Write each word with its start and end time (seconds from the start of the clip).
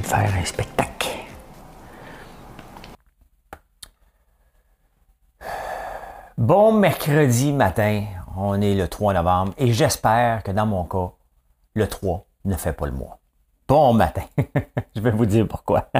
De 0.00 0.06
faire 0.06 0.30
un 0.34 0.44
spectacle. 0.44 1.08
Bon 6.36 6.72
mercredi 6.72 7.52
matin, 7.52 8.04
on 8.36 8.60
est 8.60 8.74
le 8.74 8.88
3 8.88 9.14
novembre 9.14 9.52
et 9.56 9.72
j'espère 9.72 10.42
que 10.42 10.50
dans 10.50 10.66
mon 10.66 10.84
cas, 10.84 11.12
le 11.74 11.86
3 11.86 12.26
ne 12.44 12.56
fait 12.56 12.72
pas 12.72 12.86
le 12.86 12.92
mois. 12.92 13.18
Bon 13.68 13.94
matin. 13.94 14.24
Je 14.96 15.00
vais 15.00 15.12
vous 15.12 15.26
dire 15.26 15.46
pourquoi. 15.48 15.88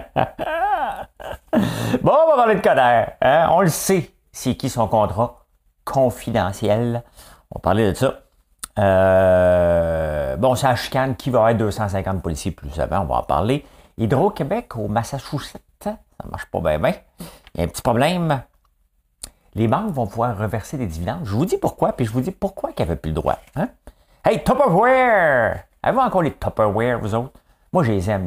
bon, 2.03 2.13
on 2.13 2.29
va 2.29 2.37
parler 2.37 2.57
de 2.57 2.61
Coder. 2.61 3.05
Hein? 3.23 3.49
On 3.53 3.61
le 3.61 3.69
sait, 3.69 4.11
c'est 4.33 4.57
qui 4.57 4.69
son 4.69 4.89
contrat 4.89 5.47
confidentiel. 5.85 7.05
On 7.51 7.61
parler 7.61 7.93
de 7.93 7.95
ça. 7.95 8.21
Euh, 8.79 10.37
bon, 10.37 10.55
la 10.61 10.77
chicane 10.77 11.15
qui 11.15 11.31
va 11.31 11.39
avoir 11.39 11.55
250 11.55 12.23
policiers 12.23 12.51
plus 12.51 12.79
avant, 12.81 13.01
on 13.01 13.05
va 13.05 13.17
en 13.17 13.23
parler. 13.23 13.65
Hydro-Québec 13.99 14.77
au 14.77 14.89
Massachusetts, 14.89 15.63
ça 15.83 15.99
marche 16.31 16.47
pas 16.47 16.61
bien, 16.61 16.79
bien. 16.79 16.95
Il 17.55 17.59
y 17.59 17.61
a 17.61 17.65
un 17.65 17.69
petit 17.69 17.83
problème. 17.83 18.43
Les 19.55 19.69
banques 19.69 19.93
vont 19.93 20.07
pouvoir 20.07 20.37
reverser 20.37 20.77
des 20.77 20.87
dividendes. 20.87 21.25
Je 21.25 21.31
vous 21.31 21.45
dis 21.45 21.59
pourquoi, 21.59 21.93
puis 21.93 22.07
je 22.07 22.11
vous 22.11 22.21
dis 22.21 22.33
pourquoi 22.33 22.73
qu'ils 22.73 22.87
n'avaient 22.87 22.99
plus 22.99 23.11
le 23.11 23.15
droit. 23.15 23.39
Hein? 23.55 23.69
Hey, 24.25 24.43
Tupperware! 24.43 25.65
Avez-vous 25.83 26.01
encore 26.01 26.23
les 26.23 26.33
Tupperware, 26.33 26.99
vous 26.99 27.15
autres? 27.15 27.39
Moi, 27.73 27.85
je 27.85 27.93
les 27.93 28.11
aime, 28.11 28.27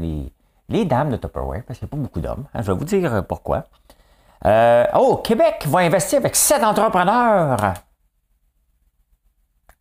les, 0.69 0.85
dames 0.85 1.09
de 1.09 1.17
Tupperware, 1.17 1.63
parce 1.65 1.79
qu'il 1.79 1.87
n'y 1.87 1.89
a 1.89 1.95
pas 1.95 2.01
beaucoup 2.01 2.21
d'hommes. 2.21 2.45
Hein? 2.53 2.61
Je 2.61 2.71
vais 2.71 2.77
vous 2.77 2.85
dire 2.85 3.25
pourquoi. 3.27 3.65
Euh, 4.45 4.85
oh, 4.95 5.17
Québec 5.17 5.65
va 5.67 5.79
investir 5.79 6.19
avec 6.19 6.35
sept 6.35 6.63
entrepreneurs 6.63 7.73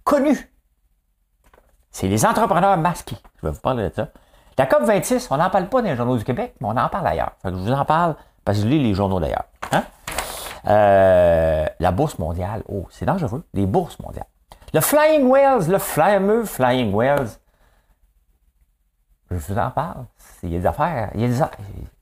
connus. 0.06 0.50
C'est 1.90 2.08
les 2.08 2.24
entrepreneurs 2.24 2.78
masqués. 2.78 3.16
Je 3.42 3.46
vais 3.46 3.52
vous 3.52 3.60
parler 3.60 3.90
de 3.90 3.94
ça. 3.94 4.08
La 4.58 4.64
COP26, 4.66 5.28
on 5.30 5.36
n'en 5.36 5.50
parle 5.50 5.68
pas 5.68 5.82
dans 5.82 5.88
les 5.88 5.96
journaux 5.96 6.16
du 6.16 6.24
Québec, 6.24 6.54
mais 6.60 6.68
on 6.68 6.76
en 6.76 6.88
parle 6.88 7.06
ailleurs. 7.06 7.32
Fait 7.42 7.50
que 7.50 7.56
je 7.56 7.60
vous 7.60 7.72
en 7.72 7.84
parle 7.84 8.16
parce 8.44 8.58
que 8.58 8.64
je 8.64 8.68
lis 8.68 8.82
les 8.82 8.94
journaux 8.94 9.20
d'ailleurs. 9.20 9.44
Hein? 9.72 9.84
Euh, 10.68 11.66
la 11.78 11.92
bourse 11.92 12.18
mondiale, 12.18 12.62
oh, 12.68 12.86
c'est 12.90 13.04
dangereux, 13.04 13.44
les 13.52 13.66
bourses 13.66 13.98
mondiales. 13.98 14.26
Le 14.72 14.80
Flying 14.80 15.26
Whales, 15.26 15.68
le 15.68 15.78
fameux 15.78 16.44
Flying 16.44 16.92
Whales, 16.92 17.28
je 19.30 19.36
vous 19.36 19.58
en 19.58 19.70
parle. 19.70 20.06
Il 20.42 20.52
y 20.52 20.56
a 20.56 20.60
des 20.60 20.66
affaires. 20.66 21.10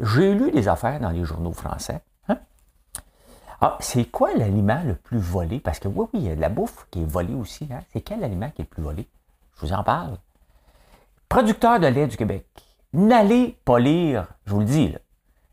J'ai 0.00 0.34
lu 0.34 0.50
des 0.50 0.68
affaires 0.68 1.00
dans 1.00 1.10
les 1.10 1.24
journaux 1.24 1.52
français. 1.52 2.02
Hein? 2.28 2.38
Ah, 3.60 3.76
c'est 3.80 4.04
quoi 4.04 4.34
l'aliment 4.34 4.82
le 4.84 4.94
plus 4.94 5.18
volé? 5.18 5.58
Parce 5.58 5.78
que 5.78 5.88
oui, 5.88 6.06
oui, 6.12 6.20
il 6.20 6.28
y 6.28 6.30
a 6.30 6.36
de 6.36 6.40
la 6.40 6.50
bouffe 6.50 6.86
qui 6.90 7.02
est 7.02 7.06
volée 7.06 7.34
aussi. 7.34 7.68
Hein? 7.72 7.80
C'est 7.92 8.02
quel 8.02 8.22
aliment 8.22 8.50
qui 8.50 8.62
est 8.62 8.64
le 8.64 8.68
plus 8.68 8.82
volé? 8.82 9.08
Je 9.56 9.66
vous 9.66 9.72
en 9.72 9.82
parle. 9.82 10.18
Producteur 11.34 11.80
de 11.80 11.88
lait 11.88 12.06
du 12.06 12.16
Québec. 12.16 12.46
N'allez 12.92 13.58
pas 13.64 13.80
lire, 13.80 14.28
je 14.46 14.52
vous 14.52 14.60
le 14.60 14.66
dis, 14.66 14.94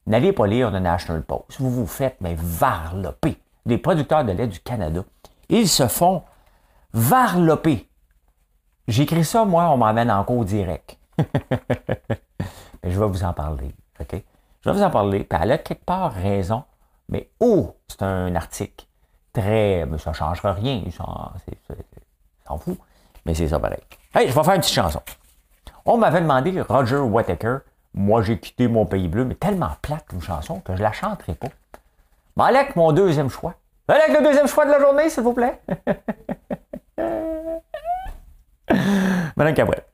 n'allez 0.05 0.31
pas 0.31 0.45
lire 0.45 0.69
le 0.69 0.77
National 0.77 1.23
Post. 1.23 1.59
Vous 1.59 1.71
vous 1.71 1.88
faites, 1.88 2.17
mais 2.21 2.35
varloper. 2.38 3.41
Les 3.65 3.79
producteurs 3.79 4.23
de 4.23 4.31
lait 4.31 4.45
du 4.45 4.59
Canada, 4.59 5.03
ils 5.50 5.67
se 5.67 5.88
font 5.88 6.22
varloper. 6.94 7.89
J'écris 8.88 9.25
ça, 9.25 9.44
moi, 9.44 9.72
on 9.72 9.78
m'emmène 9.78 10.11
en 10.11 10.23
cours 10.23 10.45
direct. 10.45 11.00
mais 11.17 12.91
je 12.91 13.00
vais 13.00 13.07
vous 13.07 13.23
en 13.23 13.33
parler. 13.33 13.73
OK? 14.00 14.23
Je 14.63 14.69
vais 14.69 14.75
vous 14.75 14.83
en 14.83 14.91
parler. 14.91 15.23
Puis 15.23 15.39
elle 15.41 15.51
a 15.51 15.57
quelque 15.57 15.83
part 15.83 16.13
raison. 16.13 16.63
Mais 17.09 17.31
oh, 17.39 17.75
c'est 17.88 18.03
un 18.03 18.35
article 18.35 18.85
très. 19.33 19.88
Mais 19.88 19.97
ça 19.97 20.11
ne 20.11 20.16
changera 20.16 20.53
rien. 20.53 20.83
S'en 20.91 22.59
fout. 22.59 22.77
Mais 23.25 23.33
c'est 23.33 23.47
ça 23.47 23.59
pareil. 23.59 23.81
Hey, 24.13 24.29
je 24.29 24.35
vais 24.35 24.44
faire 24.44 24.53
une 24.53 24.61
petite 24.61 24.75
chanson. 24.75 25.01
On 25.86 25.97
m'avait 25.97 26.22
demandé 26.22 26.62
Roger 26.62 26.97
Whittaker. 26.97 27.58
Moi, 27.94 28.22
j'ai 28.22 28.40
quitté 28.40 28.68
mon 28.68 28.86
pays 28.86 29.08
bleu, 29.08 29.25
mais 29.25 29.36
tellement 29.36 29.72
plate 29.81 30.06
une 30.14 30.22
chanson 30.22 30.59
que 30.59 30.75
je 30.75 30.81
la 30.81 30.92
chanterai 30.92 31.36
pas. 31.36 31.50
Mais 32.38 32.72
mon 32.75 32.92
deuxième 32.92 33.30
choix. 33.30 33.56
Allez 33.88 34.14
le 34.14 34.24
deuxième 34.24 34.47
choix 34.47 34.66
de 34.66 34.72
la 34.72 34.80
journée, 34.80 35.09
s'il 35.09 35.24
vous 35.24 35.34
plaît. 35.34 35.59
Madame 39.36 39.53
Cabouette. 39.53 39.92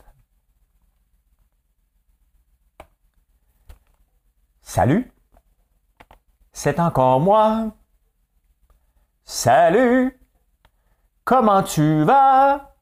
Salut. 4.62 5.12
C'est 6.52 6.80
encore 6.80 7.20
moi. 7.20 7.72
Salut. 9.26 10.20
Comment 11.24 11.64
tu 11.64 12.04
vas? 12.04 12.77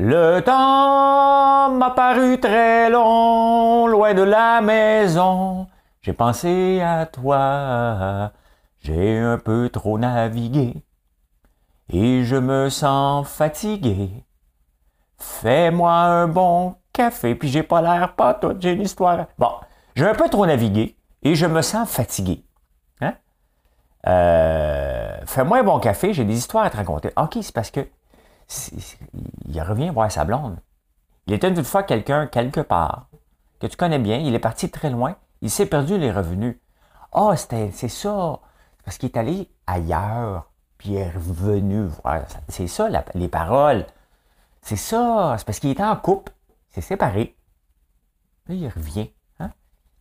Le 0.00 0.38
temps 0.42 1.70
m'a 1.70 1.90
paru 1.90 2.38
très 2.38 2.88
long, 2.88 3.88
loin 3.88 4.14
de 4.14 4.22
la 4.22 4.60
maison. 4.60 5.66
J'ai 6.02 6.12
pensé 6.12 6.80
à 6.80 7.04
toi, 7.04 8.30
j'ai 8.78 9.18
un 9.18 9.38
peu 9.38 9.68
trop 9.70 9.98
navigué, 9.98 10.84
et 11.92 12.22
je 12.22 12.36
me 12.36 12.68
sens 12.68 13.26
fatigué. 13.26 14.24
Fais-moi 15.18 15.92
un 15.92 16.28
bon 16.28 16.76
café, 16.92 17.34
puis 17.34 17.48
j'ai 17.48 17.64
pas 17.64 17.82
l'air 17.82 18.14
pas 18.14 18.34
tout, 18.34 18.54
j'ai 18.60 18.74
une 18.74 18.82
histoire. 18.82 19.26
Bon, 19.36 19.50
j'ai 19.96 20.06
un 20.06 20.14
peu 20.14 20.28
trop 20.28 20.46
navigué, 20.46 20.96
et 21.24 21.34
je 21.34 21.46
me 21.46 21.60
sens 21.60 21.90
fatigué. 21.90 22.44
Hein? 23.00 23.14
Euh, 24.06 25.16
Fais-moi 25.26 25.58
un 25.58 25.64
bon 25.64 25.80
café, 25.80 26.12
j'ai 26.12 26.24
des 26.24 26.38
histoires 26.38 26.66
à 26.66 26.70
te 26.70 26.76
raconter. 26.76 27.10
Ok, 27.16 27.38
c'est 27.42 27.52
parce 27.52 27.72
que 27.72 27.80
il 29.46 29.60
revient 29.62 29.90
voir 29.90 30.10
sa 30.10 30.24
blonde. 30.24 30.58
Il 31.26 31.34
était 31.34 31.48
une 31.48 31.64
fois 31.64 31.82
quelqu'un 31.82 32.26
quelque 32.26 32.60
part 32.60 33.08
que 33.60 33.66
tu 33.66 33.76
connais 33.76 33.98
bien, 33.98 34.18
il 34.18 34.34
est 34.34 34.38
parti 34.38 34.70
très 34.70 34.90
loin, 34.90 35.16
il 35.42 35.50
s'est 35.50 35.66
perdu 35.66 35.98
les 35.98 36.10
revenus. 36.12 36.56
Ah, 37.12 37.36
c'était 37.36 37.70
c'est 37.72 37.88
ça. 37.88 38.40
Parce 38.84 38.98
qu'il 38.98 39.10
est 39.10 39.16
allé 39.18 39.50
ailleurs, 39.66 40.50
puis 40.78 40.90
il 40.90 40.96
est 40.96 41.10
revenu 41.10 41.84
voir. 42.02 42.22
C'est 42.48 42.68
ça, 42.68 42.88
les 43.14 43.28
paroles. 43.28 43.86
C'est 44.62 44.76
ça. 44.76 45.34
C'est 45.38 45.44
parce 45.44 45.58
qu'il 45.60 45.70
était 45.70 45.82
en 45.84 45.96
couple, 45.96 46.32
s'est 46.70 46.80
séparé. 46.80 47.36
Là, 48.46 48.54
il 48.54 48.68
revient. 48.68 49.10
hein. 49.40 49.50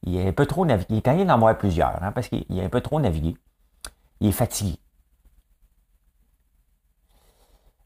Il 0.04 0.16
est 0.16 0.28
un 0.28 0.34
peu 0.34 0.46
trop 0.46 0.66
navigué. 0.66 0.88
Il 0.90 0.98
est 0.98 1.08
allé 1.08 1.30
en 1.30 1.38
voir 1.40 1.58
plusieurs, 1.58 2.02
hein, 2.02 2.12
parce 2.14 2.30
qu'il 2.30 2.46
il 2.50 2.60
est 2.60 2.64
un 2.64 2.70
peu 2.70 2.82
trop 2.82 3.00
navigué. 3.00 3.36
Il 4.22 4.30
est 4.30 4.32
fatigué. 4.32 4.80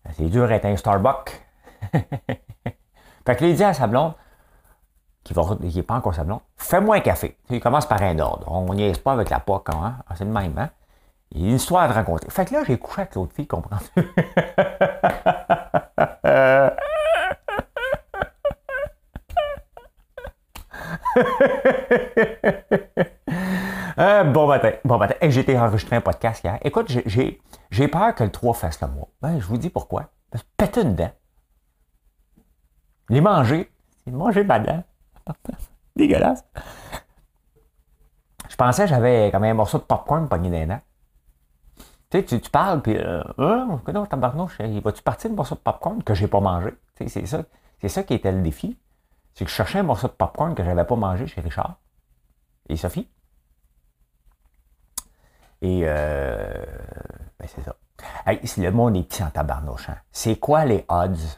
C'est 0.09 0.29
dur 0.29 0.47
d'être 0.47 0.65
un 0.65 0.75
Starbucks. 0.75 1.41
fait 1.93 3.35
que 3.35 3.43
là, 3.43 3.49
il 3.49 3.55
dit 3.55 3.63
à 3.63 3.73
sa 3.73 3.87
blonde, 3.87 4.13
qui 5.23 5.33
n'est 5.33 5.83
pas 5.83 5.95
encore 5.95 6.15
sa 6.15 6.23
blonde, 6.23 6.41
fais-moi 6.57 6.97
un 6.97 6.99
café. 6.99 7.37
Il 7.49 7.59
commence 7.59 7.85
par 7.85 8.01
un 8.01 8.17
ordre. 8.19 8.51
On 8.51 8.73
n'y 8.73 8.91
pas 8.93 9.13
avec 9.13 9.29
la 9.29 9.39
POC, 9.39 9.69
hein? 9.69 9.97
Ah, 10.07 10.15
C'est 10.15 10.25
le 10.25 10.31
même, 10.31 10.57
hein? 10.57 10.69
Il 11.31 11.41
y 11.41 11.45
a 11.45 11.49
une 11.49 11.55
histoire 11.55 11.83
à 11.83 11.87
te 11.87 11.93
raconter. 11.93 12.29
Fait 12.29 12.45
que 12.45 12.53
là, 12.53 12.63
j'ai 12.67 12.77
couché 12.77 13.01
avec 13.01 13.15
l'autre 13.15 13.33
fille, 13.33 13.47
comprends-tu? 13.47 13.91
Euh, 23.99 24.23
bon 24.23 24.90
j'ai 25.31 25.41
été 25.41 25.57
enregistré 25.57 25.95
un 25.95 26.01
podcast 26.01 26.43
hier. 26.43 26.57
Écoute, 26.61 26.87
j'ai- 26.89 27.41
peur 27.87 28.13
que 28.15 28.23
le 28.23 28.31
3 28.31 28.53
fasse 28.53 28.81
le 28.81 28.87
mois. 28.87 29.07
Ben, 29.21 29.39
je 29.39 29.45
vous 29.45 29.57
dis 29.57 29.69
pourquoi. 29.69 30.11
Parce 30.29 30.43
que 30.43 30.49
péter 30.57 30.81
une 30.81 30.95
dent. 30.95 31.11
Les 33.09 33.21
manger. 33.21 33.71
C'est 34.03 34.11
manger 34.11 34.43
ma 34.43 34.59
dent. 34.59 34.83
Dégueulasse. 35.95 36.43
Je 38.49 38.55
pensais 38.55 38.83
que 38.83 38.89
j'avais 38.89 39.29
comme 39.31 39.43
un 39.43 39.53
morceau 39.53 39.77
de 39.77 39.83
popcorn 39.83 40.27
pogné 40.27 40.49
dans 40.49 40.57
les. 40.57 40.81
Tu 42.09 42.19
sais, 42.19 42.25
tu, 42.25 42.41
tu 42.41 42.49
parles, 42.49 42.81
puis... 42.81 42.97
Euh, 42.97 43.23
non, 43.37 44.05
tabarnouche, 44.05 44.57
il 44.59 44.81
va-tu 44.81 45.01
partir 45.01 45.29
de 45.29 45.35
morceau 45.35 45.55
de 45.55 45.61
popcorn 45.61 46.03
que 46.03 46.13
j'ai 46.13 46.27
pas 46.27 46.41
mangé? 46.41 46.73
C'est 47.07 47.25
ça, 47.25 47.43
ça 47.87 48.03
qui 48.03 48.13
était 48.13 48.31
le 48.33 48.41
défi. 48.41 48.77
C'est 49.33 49.45
que 49.45 49.49
je 49.49 49.55
cherchais 49.55 49.79
un 49.79 49.83
morceau 49.83 50.07
de 50.07 50.13
popcorn 50.13 50.53
que 50.53 50.63
j'avais 50.63 50.83
pas 50.83 50.95
mangé 50.97 51.25
chez 51.27 51.39
Richard 51.39 51.77
et 52.67 52.75
Sophie? 52.75 53.09
Et 55.61 55.81
euh, 55.85 56.65
ben 57.39 57.47
c'est 57.47 57.61
ça. 57.61 57.75
Hey, 58.25 58.39
si 58.47 58.61
le 58.61 58.71
monde 58.71 58.95
est 58.95 59.03
petit 59.03 59.23
en 59.23 59.29
tabarnouche, 59.29 59.89
hein. 59.89 59.97
c'est 60.11 60.37
quoi 60.37 60.65
les 60.65 60.85
odds? 60.89 61.37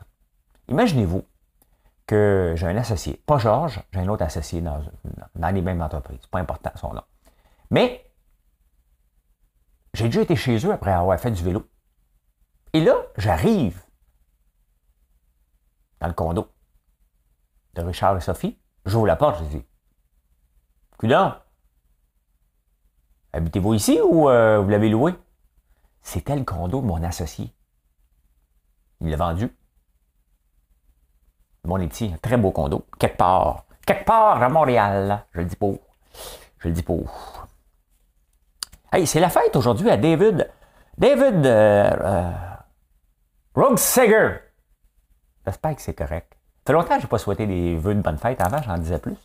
Imaginez-vous 0.69 1.25
que 2.07 2.53
j'ai 2.55 2.67
un 2.67 2.77
associé. 2.77 3.21
Pas 3.25 3.37
Georges, 3.37 3.81
j'ai 3.91 3.99
un 3.99 4.07
autre 4.07 4.23
associé 4.23 4.61
dans, 4.61 4.81
dans 5.35 5.49
les 5.49 5.61
mêmes 5.61 5.81
entreprises. 5.81 6.25
Pas 6.27 6.39
important 6.39 6.71
son 6.75 6.93
nom. 6.93 7.03
Mais 7.69 8.09
j'ai 9.93 10.05
déjà 10.05 10.21
été 10.21 10.35
chez 10.35 10.57
eux 10.65 10.71
après 10.71 10.91
avoir 10.91 11.19
fait 11.19 11.31
du 11.31 11.43
vélo. 11.43 11.67
Et 12.73 12.83
là, 12.83 12.95
j'arrive 13.17 13.81
dans 15.99 16.07
le 16.07 16.13
condo 16.13 16.51
de 17.75 17.81
Richard 17.81 18.17
et 18.17 18.21
Sophie. 18.21 18.59
J'ouvre 18.85 19.07
la 19.07 19.15
porte, 19.15 19.43
je 19.43 19.57
dis 19.57 19.65
Coudon, 20.97 21.33
habitez-vous 23.33 23.74
ici 23.74 24.00
ou 24.01 24.30
euh, 24.30 24.59
vous 24.59 24.69
l'avez 24.69 24.89
loué? 24.89 25.13
C'était 26.01 26.35
le 26.35 26.44
condo 26.44 26.81
de 26.81 26.85
mon 26.85 27.03
associé. 27.03 27.53
Il 29.01 29.09
l'a 29.09 29.18
vendu. 29.18 29.50
Mon 31.65 31.77
petit, 31.88 32.12
un 32.13 32.18
très 32.18 32.38
beau 32.38 32.51
condo, 32.51 32.85
quelque 33.00 33.18
part. 33.18 33.65
Quelque 33.85 34.06
part 34.06 34.41
à 34.41 34.50
Montréal. 34.50 35.25
Je 35.31 35.39
le 35.39 35.45
dis 35.45 35.56
pas. 35.56 35.71
Je 36.59 36.68
le 36.68 36.74
dis 36.74 36.83
pas. 36.83 36.94
Hey, 38.91 39.07
c'est 39.07 39.19
la 39.19 39.30
fête 39.30 39.56
aujourd'hui 39.56 39.89
à 39.89 39.97
David. 39.97 40.50
David 40.97 41.45
euh, 41.45 41.91
euh, 42.01 42.31
J'espère 45.45 45.75
que 45.75 45.81
c'est 45.81 45.94
correct. 45.94 46.38
Ça 46.65 46.68
fait 46.68 46.74
longtemps 46.74 46.95
que 46.95 47.01
je 47.01 47.06
n'ai 47.06 47.09
pas 47.09 47.18
souhaité 47.18 47.47
des 47.47 47.75
vœux 47.75 47.95
de 47.95 48.01
bonne 48.01 48.18
fête. 48.18 48.41
Avant, 48.41 48.62
j'en 48.62 48.77
disais 48.77 49.00
plus. 49.00 49.18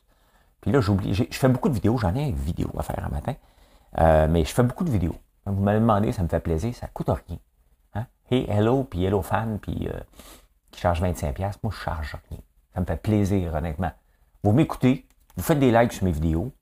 Puis 0.60 0.72
là, 0.72 0.80
j'oublie. 0.80 1.14
Je 1.14 1.24
fais 1.30 1.48
beaucoup 1.48 1.68
de 1.68 1.74
vidéos. 1.74 1.96
J'en 1.98 2.14
ai 2.14 2.28
une 2.28 2.34
vidéo 2.34 2.70
à 2.78 2.82
faire 2.82 3.04
un 3.04 3.10
matin. 3.10 3.34
Euh, 3.98 4.28
mais 4.28 4.44
je 4.44 4.52
fais 4.52 4.62
beaucoup 4.62 4.84
de 4.84 4.90
vidéos. 4.90 5.16
Vous 5.46 5.62
m'avez 5.62 5.80
demandé, 5.80 6.12
ça 6.12 6.22
me 6.22 6.28
fait 6.28 6.40
plaisir. 6.40 6.74
Ça 6.74 6.86
ne 6.86 6.92
coûte 6.92 7.08
rien. 7.08 7.38
Hein? 7.94 8.06
Hey, 8.30 8.44
hello, 8.48 8.84
puis 8.84 9.04
hello 9.04 9.22
fan, 9.22 9.58
puis 9.58 9.88
euh, 9.88 9.98
qui 10.70 10.80
charge 10.80 11.02
25$. 11.02 11.54
Moi, 11.62 11.72
je 11.72 11.78
charge 11.78 12.16
rien. 12.28 12.40
Ça 12.74 12.80
me 12.80 12.86
fait 12.86 13.00
plaisir, 13.00 13.54
honnêtement. 13.54 13.90
Vous 14.44 14.52
m'écoutez, 14.52 15.06
vous 15.36 15.42
faites 15.42 15.58
des 15.58 15.72
likes 15.72 15.92
sur 15.92 16.04
mes 16.04 16.12
vidéos. 16.12 16.52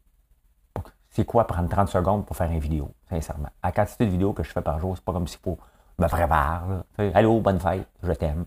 C'est 1.10 1.24
quoi 1.24 1.46
prendre 1.46 1.68
30 1.68 1.88
secondes 1.88 2.26
pour 2.26 2.36
faire 2.36 2.50
une 2.50 2.58
vidéo, 2.58 2.92
sincèrement? 3.08 3.48
À 3.62 3.68
la 3.68 3.72
quantité 3.72 4.04
de 4.04 4.10
vidéos 4.10 4.34
que 4.34 4.42
je 4.42 4.52
fais 4.52 4.60
par 4.60 4.78
jour, 4.78 4.94
c'est 4.96 5.04
pas 5.04 5.12
comme 5.14 5.26
s'il 5.26 5.40
faut 5.40 5.58
me 5.98 6.06
préparer. 6.08 6.82
Allô, 7.14 7.40
bonne 7.40 7.58
fête, 7.58 7.88
je 8.02 8.12
t'aime. 8.12 8.44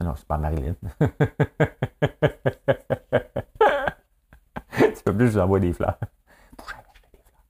Non, 0.00 0.14
c'est 0.16 0.26
pas 0.26 0.38
Marilyn. 0.38 0.74
tu 1.00 1.08
peux 5.04 5.14
plus, 5.16 5.26
je 5.26 5.32
vous 5.32 5.38
envoie 5.38 5.60
des 5.60 5.72
fleurs. 5.74 5.98
Faut 6.58 6.64
que 6.64 6.70
j'aille 6.72 6.80
acheter 6.80 7.08
des 7.12 7.18
fleurs. 7.22 7.42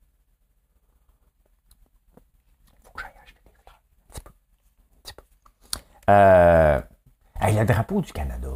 Faut 2.82 2.90
que 2.92 3.02
j'aille 3.02 3.12
acheter 3.22 3.40
des 3.44 3.52
fleurs. 3.62 3.76
Un 3.76 4.10
petit 4.10 4.20
peu. 4.22 4.30
Un 4.30 4.32
petit 5.02 5.12
peu. 5.12 5.22
Euh, 6.10 6.80
le 7.42 7.64
drapeau 7.64 8.00
du 8.00 8.12
Canada. 8.12 8.48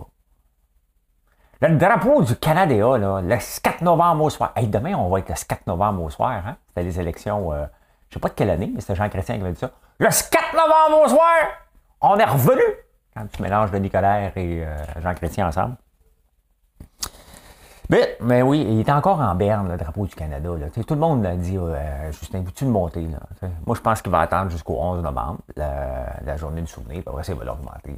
Le 1.61 1.77
drapeau 1.77 2.23
du 2.23 2.37
Canada, 2.37 2.99
là, 2.99 3.21
le 3.21 3.61
4 3.63 3.83
novembre 3.83 4.25
au 4.25 4.31
soir. 4.31 4.53
Hey, 4.57 4.67
demain, 4.67 4.95
on 4.95 5.09
va 5.09 5.21
être 5.21 5.29
le 5.29 5.35
4 5.35 5.67
novembre 5.67 6.03
au 6.03 6.11
soir. 6.11 6.43
Hein? 6.47 6.57
C'était 6.69 6.83
les 6.83 7.01
élections, 7.01 7.53
euh, 7.53 7.65
je 8.11 8.11
ne 8.11 8.15
sais 8.15 8.21
pas 8.21 8.29
de 8.29 8.35
quelle 8.35 8.51
année, 8.51 8.71
mais 8.75 8.81
c'était 8.81 8.97
Jean 8.97 9.09
Chrétien 9.09 9.37
qui 9.37 9.43
avait 9.43 9.53
dit 9.53 9.59
ça. 9.59 9.71
Le 9.99 10.09
4 10.09 10.53
novembre 10.53 11.05
au 11.05 11.09
soir, 11.09 11.35
on 12.01 12.17
est 12.19 12.25
revenu. 12.25 12.63
Quand 13.17 13.27
tu 13.33 13.43
mélanges 13.43 13.71
Denis 13.71 13.91
Colère 13.91 14.33
et 14.37 14.65
euh, 14.65 14.77
Jean 15.01 15.15
Chrétien 15.15 15.47
ensemble. 15.47 15.77
Mais, 17.91 18.17
mais, 18.21 18.43
oui, 18.43 18.67
il 18.67 18.81
est 18.81 18.91
encore 18.91 19.21
en 19.21 19.35
berne, 19.35 19.69
le 19.69 19.77
drapeau 19.77 20.07
du 20.07 20.15
Canada. 20.15 20.51
Là. 20.59 20.71
Tout 20.71 20.95
le 20.95 21.01
monde 21.01 21.25
a 21.27 21.37
dit 21.37 21.59
euh, 21.59 22.11
Justin, 22.13 22.41
veux-tu 22.41 22.65
le 22.65 22.71
monter? 22.71 23.07
Là? 23.07 23.19
Moi, 23.67 23.77
je 23.77 23.81
pense 23.83 24.01
qu'il 24.01 24.11
va 24.11 24.21
attendre 24.21 24.51
jusqu'au 24.51 24.77
11 24.81 25.03
novembre, 25.03 25.41
la, 25.57 26.37
journée 26.37 26.63
du 26.63 26.67
souvenir, 26.67 27.03
puis 27.03 27.09
après, 27.09 27.25
ça, 27.25 27.35
va 27.35 27.45
l'augmenter. 27.45 27.95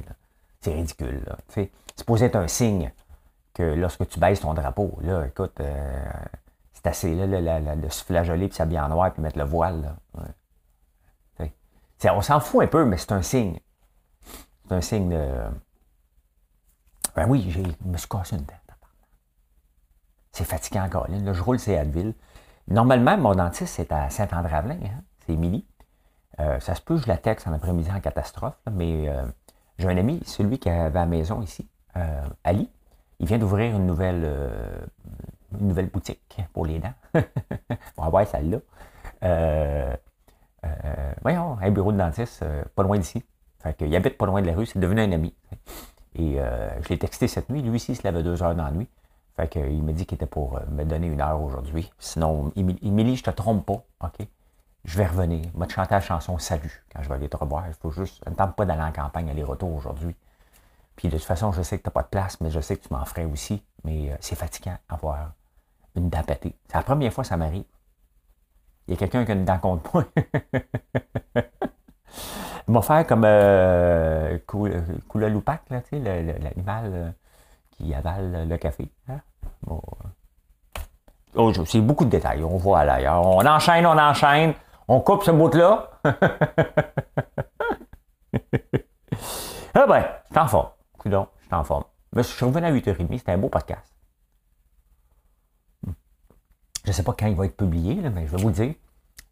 C'est 0.59 0.73
ridicule. 0.73 1.23
C'est 1.47 1.71
supposé 1.95 2.25
être 2.25 2.35
un 2.35 2.47
signe 2.47 2.91
que 3.53 3.63
lorsque 3.63 4.07
tu 4.09 4.19
baisses 4.19 4.41
ton 4.41 4.53
drapeau, 4.53 4.97
là, 5.01 5.25
écoute, 5.25 5.59
euh, 5.61 6.11
c'est 6.73 6.87
assez 6.87 7.15
là, 7.15 7.75
de 7.75 7.89
se 7.89 8.03
puis 8.03 8.51
s'habiller 8.51 8.81
en 8.81 8.89
noir 8.89 9.13
puis 9.13 9.21
mettre 9.21 9.37
le 9.37 9.45
voile. 9.45 9.95
On 12.05 12.21
s'en 12.21 12.39
fout 12.39 12.63
un 12.63 12.67
peu, 12.67 12.85
mais 12.85 12.97
c'est 12.97 13.11
un 13.11 13.21
signe. 13.21 13.59
C'est 14.67 14.75
un 14.75 14.81
signe 14.81 15.09
de. 15.09 15.27
Ben 17.15 17.27
oui, 17.27 17.49
je 17.49 17.61
me 17.87 17.97
suis 17.97 18.07
cassé 18.07 18.35
une 18.35 18.43
dent. 18.43 18.53
C'est 20.37 20.43
fatigant 20.43 20.83
encore. 20.83 21.07
Là, 21.09 21.33
je 21.33 21.41
roule, 21.41 21.57
c'est 21.57 21.79
Adville. 21.79 22.13
Normalement, 22.67 23.17
mon 23.17 23.33
dentiste, 23.33 23.73
c'est 23.73 23.91
à 23.91 24.11
Saint-André-Avelin. 24.11 24.75
Hein? 24.75 25.01
C'est 25.25 25.33
Émilie. 25.33 25.65
Euh, 26.39 26.59
ça 26.59 26.75
se 26.75 26.81
peut, 26.81 26.97
je 26.97 27.07
la 27.07 27.17
texte 27.17 27.47
en 27.47 27.53
après-midi 27.53 27.89
en 27.89 27.99
catastrophe, 27.99 28.53
mais 28.71 29.09
euh, 29.09 29.25
j'ai 29.79 29.87
un 29.87 29.97
ami, 29.97 30.21
celui 30.25 30.59
qui 30.59 30.69
avait 30.69 30.93
la 30.93 31.07
maison 31.07 31.41
ici, 31.41 31.67
Ali, 32.43 32.69
il 33.19 33.25
vient 33.25 33.39
d'ouvrir 33.39 33.75
une 33.75 33.87
nouvelle, 33.87 34.21
euh, 34.25 35.87
boutique 35.91 36.37
pour 36.53 36.67
les 36.67 36.77
dents. 36.77 36.93
On 37.97 38.03
va 38.03 38.09
voir 38.09 38.27
celle-là. 38.27 38.59
Euh, 39.23 39.95
euh, 40.63 41.13
voyons, 41.23 41.57
un 41.59 41.71
bureau 41.71 41.91
de 41.91 41.97
dentiste 41.97 42.45
pas 42.75 42.83
loin 42.83 42.99
d'ici. 42.99 43.23
Fait 43.63 43.75
qu'il 43.75 43.95
habite 43.95 44.19
pas 44.19 44.27
loin 44.27 44.43
de 44.43 44.45
la 44.45 44.53
rue, 44.53 44.67
c'est 44.67 44.77
devenu 44.77 45.01
un 45.01 45.11
ami. 45.11 45.33
Et 46.13 46.37
je 46.37 46.89
l'ai 46.89 46.99
texté 46.99 47.27
cette 47.27 47.49
nuit. 47.49 47.63
Lui 47.63 47.77
aussi, 47.77 47.93
il 47.93 47.95
se 47.95 48.03
lève 48.03 48.15
à 48.15 48.21
deux 48.21 48.43
heures 48.43 48.53
dans 48.53 48.65
la 48.65 48.71
nuit. 48.71 48.87
Fait 49.37 49.47
qu'il 49.47 49.83
m'a 49.83 49.91
dit 49.93 50.05
qu'il 50.05 50.15
était 50.15 50.25
pour 50.25 50.59
me 50.69 50.83
donner 50.83 51.07
une 51.07 51.21
heure 51.21 51.41
aujourd'hui. 51.41 51.89
Sinon, 51.99 52.51
Émilie, 52.55 53.15
je 53.15 53.23
te 53.23 53.29
trompe 53.29 53.65
pas, 53.65 53.83
OK? 54.03 54.27
Je 54.83 54.97
vais 54.97 55.05
revenir. 55.05 55.45
Je 55.53 55.59
vais 55.59 55.67
te 55.67 55.73
chanter 55.73 55.93
la 55.93 56.01
chanson 56.01 56.37
Salut 56.39 56.83
quand 56.91 57.03
je 57.03 57.09
vais 57.09 57.15
aller 57.15 57.29
te 57.29 57.37
revoir. 57.37 57.67
Il 57.67 57.73
faut 57.73 57.91
juste. 57.91 58.25
Ne 58.27 58.33
tente 58.33 58.55
pas 58.55 58.65
d'aller 58.65 58.81
en 58.81 58.91
campagne 58.91 59.29
aller-retour 59.29 59.73
aujourd'hui. 59.73 60.15
Puis 60.95 61.09
de 61.09 61.17
toute 61.17 61.25
façon, 61.25 61.51
je 61.51 61.61
sais 61.61 61.77
que 61.77 61.83
tu 61.83 61.87
n'as 61.89 61.93
pas 61.93 62.03
de 62.03 62.07
place, 62.07 62.41
mais 62.41 62.49
je 62.49 62.59
sais 62.59 62.77
que 62.77 62.87
tu 62.87 62.93
m'en 62.93 63.05
ferais 63.05 63.25
aussi. 63.25 63.63
Mais 63.83 64.11
euh, 64.11 64.15
c'est 64.21 64.35
fatigant 64.35 64.77
avoir 64.89 65.33
une 65.95 66.09
dent. 66.09 66.23
C'est 66.27 66.53
la 66.73 66.83
première 66.83 67.13
fois 67.13 67.23
que 67.23 67.27
ça 67.27 67.37
m'arrive. 67.37 67.65
Il 68.87 68.93
y 68.93 68.93
a 68.93 68.97
quelqu'un 68.97 69.25
qui 69.25 69.31
a 69.31 69.35
une 69.35 69.45
dent 69.45 69.59
contre. 69.59 70.05
Il 72.67 72.73
m'a 72.73 72.81
fait 72.81 73.07
comme 73.07 73.23
euh, 73.25 74.37
tu 74.47 74.57
sais, 75.89 75.99
l'animal 75.99 76.91
euh, 76.93 77.11
qui 77.71 77.93
avale 77.93 78.47
le 78.47 78.57
café. 78.57 78.89
Hein? 79.07 79.19
Oh, 79.65 81.53
c'est 81.65 81.81
beaucoup 81.81 82.05
de 82.05 82.09
détails. 82.09 82.43
On 82.43 82.57
voit 82.57 82.79
à 82.79 83.19
On 83.19 83.45
enchaîne, 83.45 83.85
on 83.85 83.97
enchaîne. 83.97 84.53
On 84.87 85.01
coupe 85.01 85.23
ce 85.23 85.31
bout-là. 85.31 85.91
ah 89.73 89.87
ben, 89.87 90.05
c'est 90.29 90.37
en 90.37 90.47
forme 90.47 90.69
je 91.09 91.09
suis 91.09 91.55
en 91.55 91.63
forme. 91.63 91.83
Je 92.13 92.21
suis 92.21 92.45
revenu 92.45 92.65
à 92.65 92.71
8h30, 92.71 93.17
c'était 93.17 93.31
un 93.31 93.37
beau 93.37 93.49
podcast. 93.49 93.93
Je 95.85 95.91
ne 96.87 96.91
sais 96.93 97.03
pas 97.03 97.13
quand 97.13 97.27
il 97.27 97.35
va 97.35 97.45
être 97.45 97.57
publié, 97.57 97.95
mais 97.95 98.27
je 98.27 98.35
vais 98.35 98.41
vous 98.41 98.51
dire. 98.51 98.73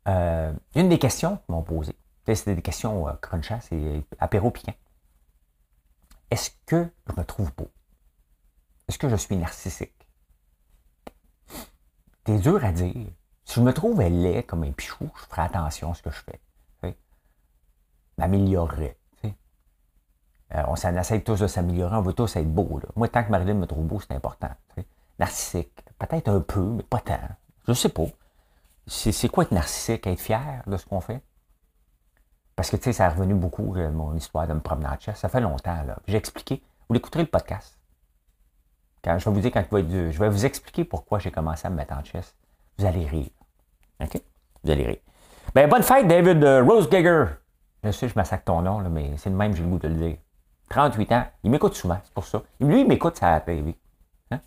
Euh, 0.08 0.54
une 0.76 0.90
des 0.90 1.00
questions 1.00 1.38
qu'ils 1.38 1.56
m'ont 1.56 1.64
posées, 1.64 1.96
c'était 2.28 2.54
des 2.54 2.62
questions 2.62 3.08
euh, 3.08 3.14
c'est 3.62 4.04
apéro 4.20 4.52
piquant. 4.52 4.76
Est-ce 6.30 6.52
que 6.66 6.88
je 7.08 7.20
me 7.20 7.26
trouve 7.26 7.52
beau? 7.56 7.72
Est-ce 8.88 9.00
que 9.00 9.10
je 9.10 9.16
suis 9.16 9.36
narcissique? 9.36 10.05
C'est 12.26 12.40
dur 12.40 12.64
à 12.64 12.72
dire. 12.72 13.08
Si 13.44 13.56
je 13.56 13.62
me 13.62 13.72
trouve 13.72 14.02
laid 14.02 14.44
comme 14.44 14.64
un 14.64 14.72
pichou, 14.72 15.10
je 15.16 15.26
ferai 15.26 15.44
attention 15.44 15.92
à 15.92 15.94
ce 15.94 16.02
que 16.02 16.10
je 16.10 16.22
fais. 16.22 16.40
M'améliorerais. 18.18 18.98
Euh, 20.54 20.64
on 20.68 20.76
s'en 20.76 20.96
essaie 20.96 21.22
tous 21.22 21.40
de 21.40 21.48
s'améliorer, 21.48 21.96
on 21.96 22.02
veut 22.02 22.14
tous 22.14 22.36
être 22.36 22.52
beau. 22.52 22.80
Moi, 22.96 23.08
tant 23.08 23.24
que 23.24 23.32
Marilyn 23.32 23.56
me 23.56 23.66
trouve 23.66 23.86
beau, 23.86 24.00
c'est 24.00 24.14
important. 24.14 24.52
Narcissique, 25.20 25.84
peut-être 25.98 26.30
un 26.30 26.40
peu, 26.40 26.62
mais 26.62 26.84
pas 26.84 27.00
tant. 27.00 27.20
Je 27.68 27.74
sais 27.74 27.90
pas. 27.90 28.06
C'est 28.88 29.28
quoi 29.30 29.44
être 29.44 29.52
narcissique, 29.52 30.06
être 30.06 30.20
fier 30.20 30.62
de 30.68 30.78
ce 30.78 30.86
qu'on 30.86 31.02
fait? 31.02 31.22
Parce 32.56 32.70
que, 32.70 32.78
tu 32.78 32.94
ça 32.94 33.08
a 33.08 33.10
revenu 33.10 33.34
beaucoup, 33.34 33.76
euh, 33.76 33.92
mon 33.92 34.16
histoire 34.16 34.48
de 34.48 34.54
me 34.54 34.62
promener 34.62 34.88
en 34.88 34.98
chess. 35.00 35.18
Ça 35.18 35.30
fait 35.30 35.42
longtemps, 35.42 35.84
là. 35.84 35.98
J'ai 36.08 36.18
expliqué. 36.18 36.64
Vous 36.88 36.94
l'écouterez 36.94 37.24
le 37.24 37.30
podcast. 37.30 37.78
Je 39.06 39.30
vais 39.30 39.32
vous 39.32 39.40
dire, 39.40 39.52
quand 39.52 39.64
je 39.72 40.20
vais 40.20 40.30
vous 40.30 40.46
expliquer 40.46 40.84
pourquoi 40.84 41.20
j'ai 41.20 41.32
commencé 41.32 41.68
à 41.68 41.70
me 41.70 41.76
mettre 41.76 41.94
en 41.94 42.04
chess. 42.04 42.36
Vous 42.78 42.86
allez 42.86 43.06
rire. 43.06 43.30
OK? 44.02 44.22
Vous 44.64 44.72
allez 44.72 44.86
rire. 44.86 44.98
Ben, 45.54 45.70
bonne 45.70 45.84
fête, 45.84 46.08
David 46.08 46.44
euh, 46.44 46.64
Rose 46.64 46.90
Gagger. 46.90 47.26
Je 47.84 47.92
sais, 47.92 48.10
je 48.10 48.16
massacre 48.16 48.46
ton 48.46 48.62
nom, 48.62 48.80
là, 48.80 48.90
mais 48.90 49.12
c'est 49.18 49.30
le 49.30 49.36
même, 49.36 49.56
j'ai 49.56 49.64
le 49.64 49.70
goût 49.70 49.78
de 49.78 49.88
le 49.88 49.96
dire. 49.96 50.18
38 50.70 51.12
ans. 51.12 51.26
Il 51.44 51.52
m'écoute 51.52 51.76
souvent, 51.76 52.00
c'est 52.04 52.14
pour 52.14 52.26
ça. 52.26 52.42
Lui, 52.60 52.82
il 52.82 52.88
m'écoute 52.88 53.18
ça 53.18 53.40
TV. 53.40 53.78
Hein? 54.32 54.40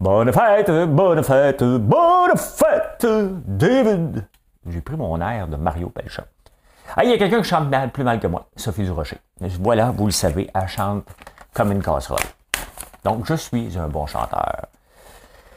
Bonne 0.00 0.32
fête, 0.32 0.70
bonne 0.70 1.22
fête, 1.22 1.62
bonne 1.62 2.36
fête, 2.36 3.06
David. 3.46 4.26
J'ai 4.66 4.80
pris 4.80 4.96
mon 4.96 5.20
air 5.20 5.46
de 5.46 5.56
Mario 5.56 5.88
Pelchat. 5.90 6.26
Ah, 6.96 7.04
il 7.04 7.10
y 7.10 7.12
a 7.12 7.18
quelqu'un 7.18 7.40
qui 7.40 7.48
chante 7.48 7.70
plus 7.92 8.02
mal 8.02 8.18
que 8.18 8.26
moi, 8.26 8.48
Sophie 8.56 8.82
Durocher. 8.82 9.18
Voilà, 9.60 9.92
vous 9.92 10.06
le 10.06 10.12
savez, 10.12 10.50
elle 10.52 10.68
chante 10.68 11.04
comme 11.54 11.70
une 11.70 11.82
casserole. 11.82 12.18
Donc, 13.04 13.26
je 13.26 13.34
suis 13.34 13.78
un 13.78 13.88
bon 13.88 14.06
chanteur. 14.06 14.66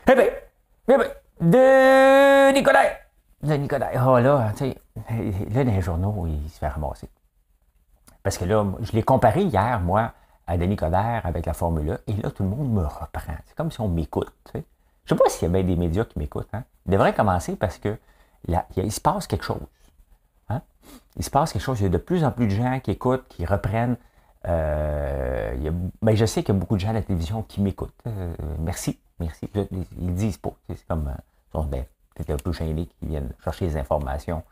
Eh 0.09 0.15
bien, 0.15 0.25
eh 0.87 0.97
bien, 0.97 1.07
de 1.41 2.53
Nicolas. 2.53 2.97
De 3.41 3.53
Nicolas. 3.55 3.91
Oh 4.05 4.19
là, 4.19 4.51
tu 4.55 4.69
sais, 4.69 4.77
là, 5.51 5.63
dans 5.63 5.73
les 5.73 5.81
journaux, 5.81 6.27
il 6.27 6.49
se 6.49 6.59
fait 6.59 6.67
ramasser. 6.67 7.09
Parce 8.21 8.37
que 8.37 8.45
là, 8.45 8.65
je 8.81 8.91
l'ai 8.93 9.03
comparé 9.03 9.41
hier, 9.41 9.79
moi, 9.81 10.13
à 10.47 10.57
Denis 10.57 10.75
Coderre 10.75 11.25
avec 11.25 11.45
la 11.45 11.53
Formule 11.53 11.91
1, 12.07 12.13
et 12.13 12.21
là, 12.21 12.31
tout 12.31 12.43
le 12.43 12.49
monde 12.49 12.71
me 12.71 12.85
reprend. 12.85 13.35
C'est 13.45 13.55
comme 13.55 13.71
si 13.71 13.81
on 13.81 13.87
m'écoute. 13.87 14.33
Je 14.53 14.59
ne 14.59 14.63
sais 15.09 15.15
pas 15.15 15.29
s'il 15.29 15.47
y 15.47 15.51
avait 15.51 15.63
des 15.63 15.75
médias 15.75 16.05
qui 16.05 16.19
m'écoutent. 16.19 16.53
Hein. 16.53 16.63
Il 16.85 16.91
devrait 16.91 17.13
commencer 17.13 17.55
parce 17.55 17.77
que 17.77 17.97
il 18.47 18.91
se 18.91 19.01
passe 19.01 19.27
quelque 19.27 19.45
chose. 19.45 19.61
Hein. 20.49 20.61
Il 21.15 21.23
se 21.23 21.29
passe 21.29 21.53
quelque 21.53 21.61
chose. 21.61 21.79
Il 21.79 21.83
y 21.83 21.85
a 21.85 21.89
de 21.89 21.97
plus 21.97 22.23
en 22.23 22.31
plus 22.31 22.47
de 22.47 22.51
gens 22.51 22.79
qui 22.79 22.91
écoutent, 22.91 23.25
qui 23.29 23.45
reprennent. 23.45 23.97
Euh, 24.47 25.71
ben, 26.01 26.15
je 26.15 26.25
sais 26.25 26.43
qu'il 26.43 26.53
y 26.53 26.57
a 26.57 26.59
beaucoup 26.59 26.75
de 26.75 26.81
gens 26.81 26.89
à 26.89 26.93
la 26.93 27.01
télévision 27.01 27.43
qui 27.43 27.61
m'écoutent. 27.61 27.93
Euh, 28.07 28.33
merci, 28.59 28.99
merci. 29.19 29.49
Ils 29.71 30.13
disent 30.15 30.37
pas. 30.37 30.53
C'est 30.67 30.85
comme. 30.87 31.13
Euh, 31.55 31.63
ben, 31.63 31.85
peut-être 32.15 32.31
un 32.31 32.37
peu 32.37 32.51
qui 32.51 32.87
viennent 33.01 33.33
chercher 33.43 33.65
les 33.65 33.77
informations 33.77 34.43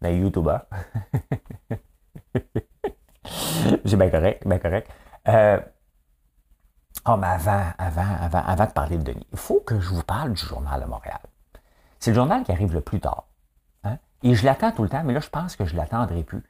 d'un 0.00 0.10
YouTuber. 0.10 0.58
C'est 3.84 3.96
bien 3.96 4.10
correct, 4.10 4.46
bien 4.46 4.58
correct. 4.58 4.90
Oh, 7.06 7.16
mais 7.18 7.26
avant, 7.26 7.64
avant, 7.76 8.16
avant, 8.20 8.42
avant 8.46 8.66
de 8.66 8.70
parler 8.70 8.96
de 8.96 9.02
Denis, 9.02 9.26
il 9.30 9.38
faut 9.38 9.60
que 9.60 9.78
je 9.78 9.90
vous 9.90 10.02
parle 10.02 10.32
du 10.32 10.40
journal 10.40 10.80
de 10.80 10.86
Montréal. 10.86 11.20
C'est 11.98 12.12
le 12.12 12.14
journal 12.14 12.44
qui 12.44 12.52
arrive 12.52 12.72
le 12.72 12.80
plus 12.80 13.00
tard. 13.00 13.26
Hein? 13.82 13.98
Et 14.22 14.34
je 14.34 14.44
l'attends 14.44 14.72
tout 14.72 14.82
le 14.82 14.88
temps, 14.88 15.04
mais 15.04 15.12
là, 15.12 15.20
je 15.20 15.28
pense 15.28 15.54
que 15.56 15.66
je 15.66 15.74
ne 15.74 15.78
l'attendrai 15.78 16.22
plus. 16.22 16.42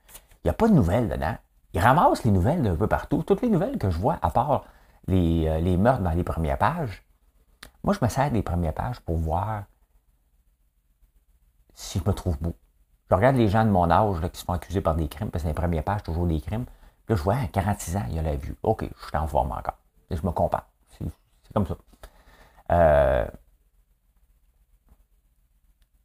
Il 0.44 0.48
n'y 0.48 0.50
a 0.50 0.54
pas 0.54 0.68
de 0.68 0.74
nouvelles 0.74 1.08
dedans. 1.08 1.36
Il 1.74 1.80
ramasse 1.80 2.24
les 2.24 2.30
nouvelles 2.30 2.62
d'un 2.62 2.76
peu 2.76 2.86
partout. 2.86 3.22
Toutes 3.24 3.42
les 3.42 3.50
nouvelles 3.50 3.78
que 3.78 3.90
je 3.90 3.98
vois, 3.98 4.18
à 4.22 4.30
part 4.30 4.64
les, 5.08 5.48
euh, 5.48 5.58
les 5.58 5.76
meurtres 5.76 6.02
dans 6.02 6.12
les 6.12 6.24
premières 6.24 6.56
pages, 6.56 7.04
moi, 7.82 7.92
je 7.92 8.02
me 8.02 8.08
sers 8.08 8.30
des 8.30 8.42
premières 8.42 8.72
pages 8.72 9.00
pour 9.00 9.18
voir 9.18 9.64
si 11.74 11.98
je 11.98 12.08
me 12.08 12.14
trouve 12.14 12.38
beau. 12.40 12.54
Je 13.10 13.14
regarde 13.14 13.36
les 13.36 13.48
gens 13.48 13.64
de 13.64 13.70
mon 13.70 13.90
âge 13.90 14.20
qui 14.30 14.40
se 14.40 14.44
font 14.44 14.58
par 14.82 14.94
des 14.94 15.08
crimes, 15.08 15.30
parce 15.30 15.42
que 15.42 15.48
les 15.48 15.54
premières 15.54 15.84
pages, 15.84 16.02
toujours 16.02 16.26
des 16.26 16.40
crimes. 16.40 16.64
Là, 17.08 17.16
je 17.16 17.22
vois, 17.22 17.36
46 17.52 17.96
ans, 17.96 18.04
il 18.10 18.18
a 18.18 18.22
la 18.22 18.36
vue. 18.36 18.56
OK, 18.62 18.84
je 18.84 19.06
suis 19.06 19.16
en 19.16 19.26
forme 19.26 19.52
encore. 19.52 19.76
Je 20.10 20.22
me 20.24 20.30
compare. 20.30 20.68
C'est 20.96 21.52
comme 21.52 21.66
ça. 21.66 21.76
Euh, 22.72 23.26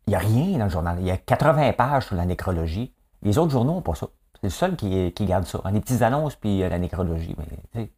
il 0.08 0.10
n'y 0.10 0.16
a 0.16 0.20
rien 0.20 0.58
dans 0.58 0.66
le 0.66 0.70
journal. 0.70 1.00
Il 1.00 1.06
y 1.06 1.12
a 1.12 1.18
80 1.18 1.74
pages 1.74 2.08
sur 2.08 2.16
la 2.16 2.26
nécrologie. 2.26 2.94
Les 3.22 3.38
autres 3.38 3.52
journaux 3.52 3.76
n'ont 3.76 3.82
pas 3.82 3.96
ça. 3.96 4.08
C'est 4.42 4.48
le 4.48 4.50
seul 4.50 4.76
qui, 4.76 5.26
garde 5.26 5.46
ça. 5.46 5.62
Les 5.72 5.82
petites 5.82 6.02
annonces, 6.02 6.36
puis 6.36 6.64
euh, 6.64 6.70
la 6.70 6.80
nécrologie. 6.80 7.36
Mais, 7.74 7.90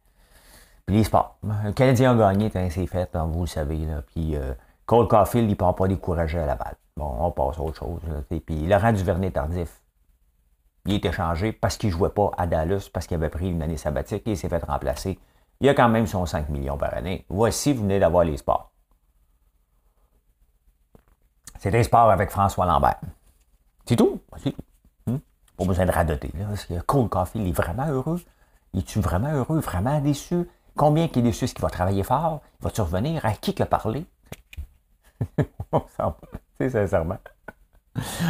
puis 0.86 0.96
les 0.96 1.04
sports. 1.04 1.38
Le 1.42 1.72
Canadien 1.72 2.12
a 2.12 2.32
gagné, 2.32 2.50
c'est 2.70 2.86
fait, 2.86 3.14
hein, 3.14 3.26
vous 3.26 3.42
le 3.42 3.46
savez. 3.46 3.78
Là. 3.78 4.02
Puis 4.02 4.34
euh, 4.34 4.52
Cole 4.86 5.06
Caulfield, 5.06 5.48
il 5.48 5.52
ne 5.52 5.56
part 5.56 5.74
pas 5.74 5.86
décourager 5.86 6.38
à 6.38 6.46
la 6.46 6.56
balle. 6.56 6.74
Bon, 6.96 7.14
on 7.20 7.30
passe 7.30 7.58
à 7.58 7.62
autre 7.62 7.78
chose. 7.78 8.00
puis 8.28 8.66
Laurent 8.66 8.92
Duvernay-Tardif, 8.92 9.80
il 10.86 10.94
est 10.94 11.04
échangé 11.04 11.52
parce 11.52 11.76
qu'il 11.76 11.90
ne 11.90 11.94
jouait 11.94 12.10
pas 12.10 12.32
à 12.36 12.46
Dallas, 12.46 12.90
parce 12.92 13.06
qu'il 13.06 13.14
avait 13.14 13.28
pris 13.28 13.50
une 13.50 13.62
année 13.62 13.76
sabbatique 13.76 14.26
et 14.26 14.32
il 14.32 14.36
s'est 14.36 14.48
fait 14.48 14.64
remplacer. 14.64 15.18
Il 15.60 15.68
a 15.68 15.74
quand 15.74 15.88
même 15.88 16.08
son 16.08 16.26
5 16.26 16.48
millions 16.48 16.76
par 16.76 16.92
année. 16.94 17.24
Voici, 17.28 17.72
vous 17.72 17.82
venez 17.82 18.00
d'avoir 18.00 18.24
les 18.24 18.36
sports. 18.36 18.72
C'est 21.58 21.70
des 21.70 21.84
sports 21.84 22.10
avec 22.10 22.30
François 22.30 22.66
Lambert. 22.66 22.98
C'est 23.86 23.94
tout. 23.94 24.20
C'est 24.38 24.50
tout. 24.50 24.62
Pas 25.56 25.64
besoin 25.64 25.86
de 25.86 25.92
radoter. 25.92 26.30
Là, 26.38 26.46
parce 26.48 26.64
que 26.64 26.80
Cole 26.80 27.08
Caulfield, 27.08 27.46
il 27.46 27.50
est 27.50 27.56
vraiment 27.56 27.86
heureux. 27.86 28.20
Il 28.72 28.80
est-tu 28.80 29.00
vraiment 29.00 29.32
heureux, 29.32 29.60
vraiment 29.60 30.00
déçu? 30.00 30.48
Combien 30.76 31.08
qu'il 31.08 31.18
est 31.26 31.30
déçu? 31.30 31.44
Est-ce 31.44 31.54
qu'il 31.54 31.62
va 31.62 31.70
travailler 31.70 32.02
fort? 32.02 32.40
Il 32.60 32.64
va-tu 32.64 32.80
revenir? 32.80 33.24
À 33.24 33.32
qui 33.32 33.54
qu'il 33.54 33.62
a 33.62 33.66
parlé? 33.66 34.06
on 35.72 35.82
s'en 35.96 36.16
c'est 36.58 36.70
sincèrement. 36.70 37.18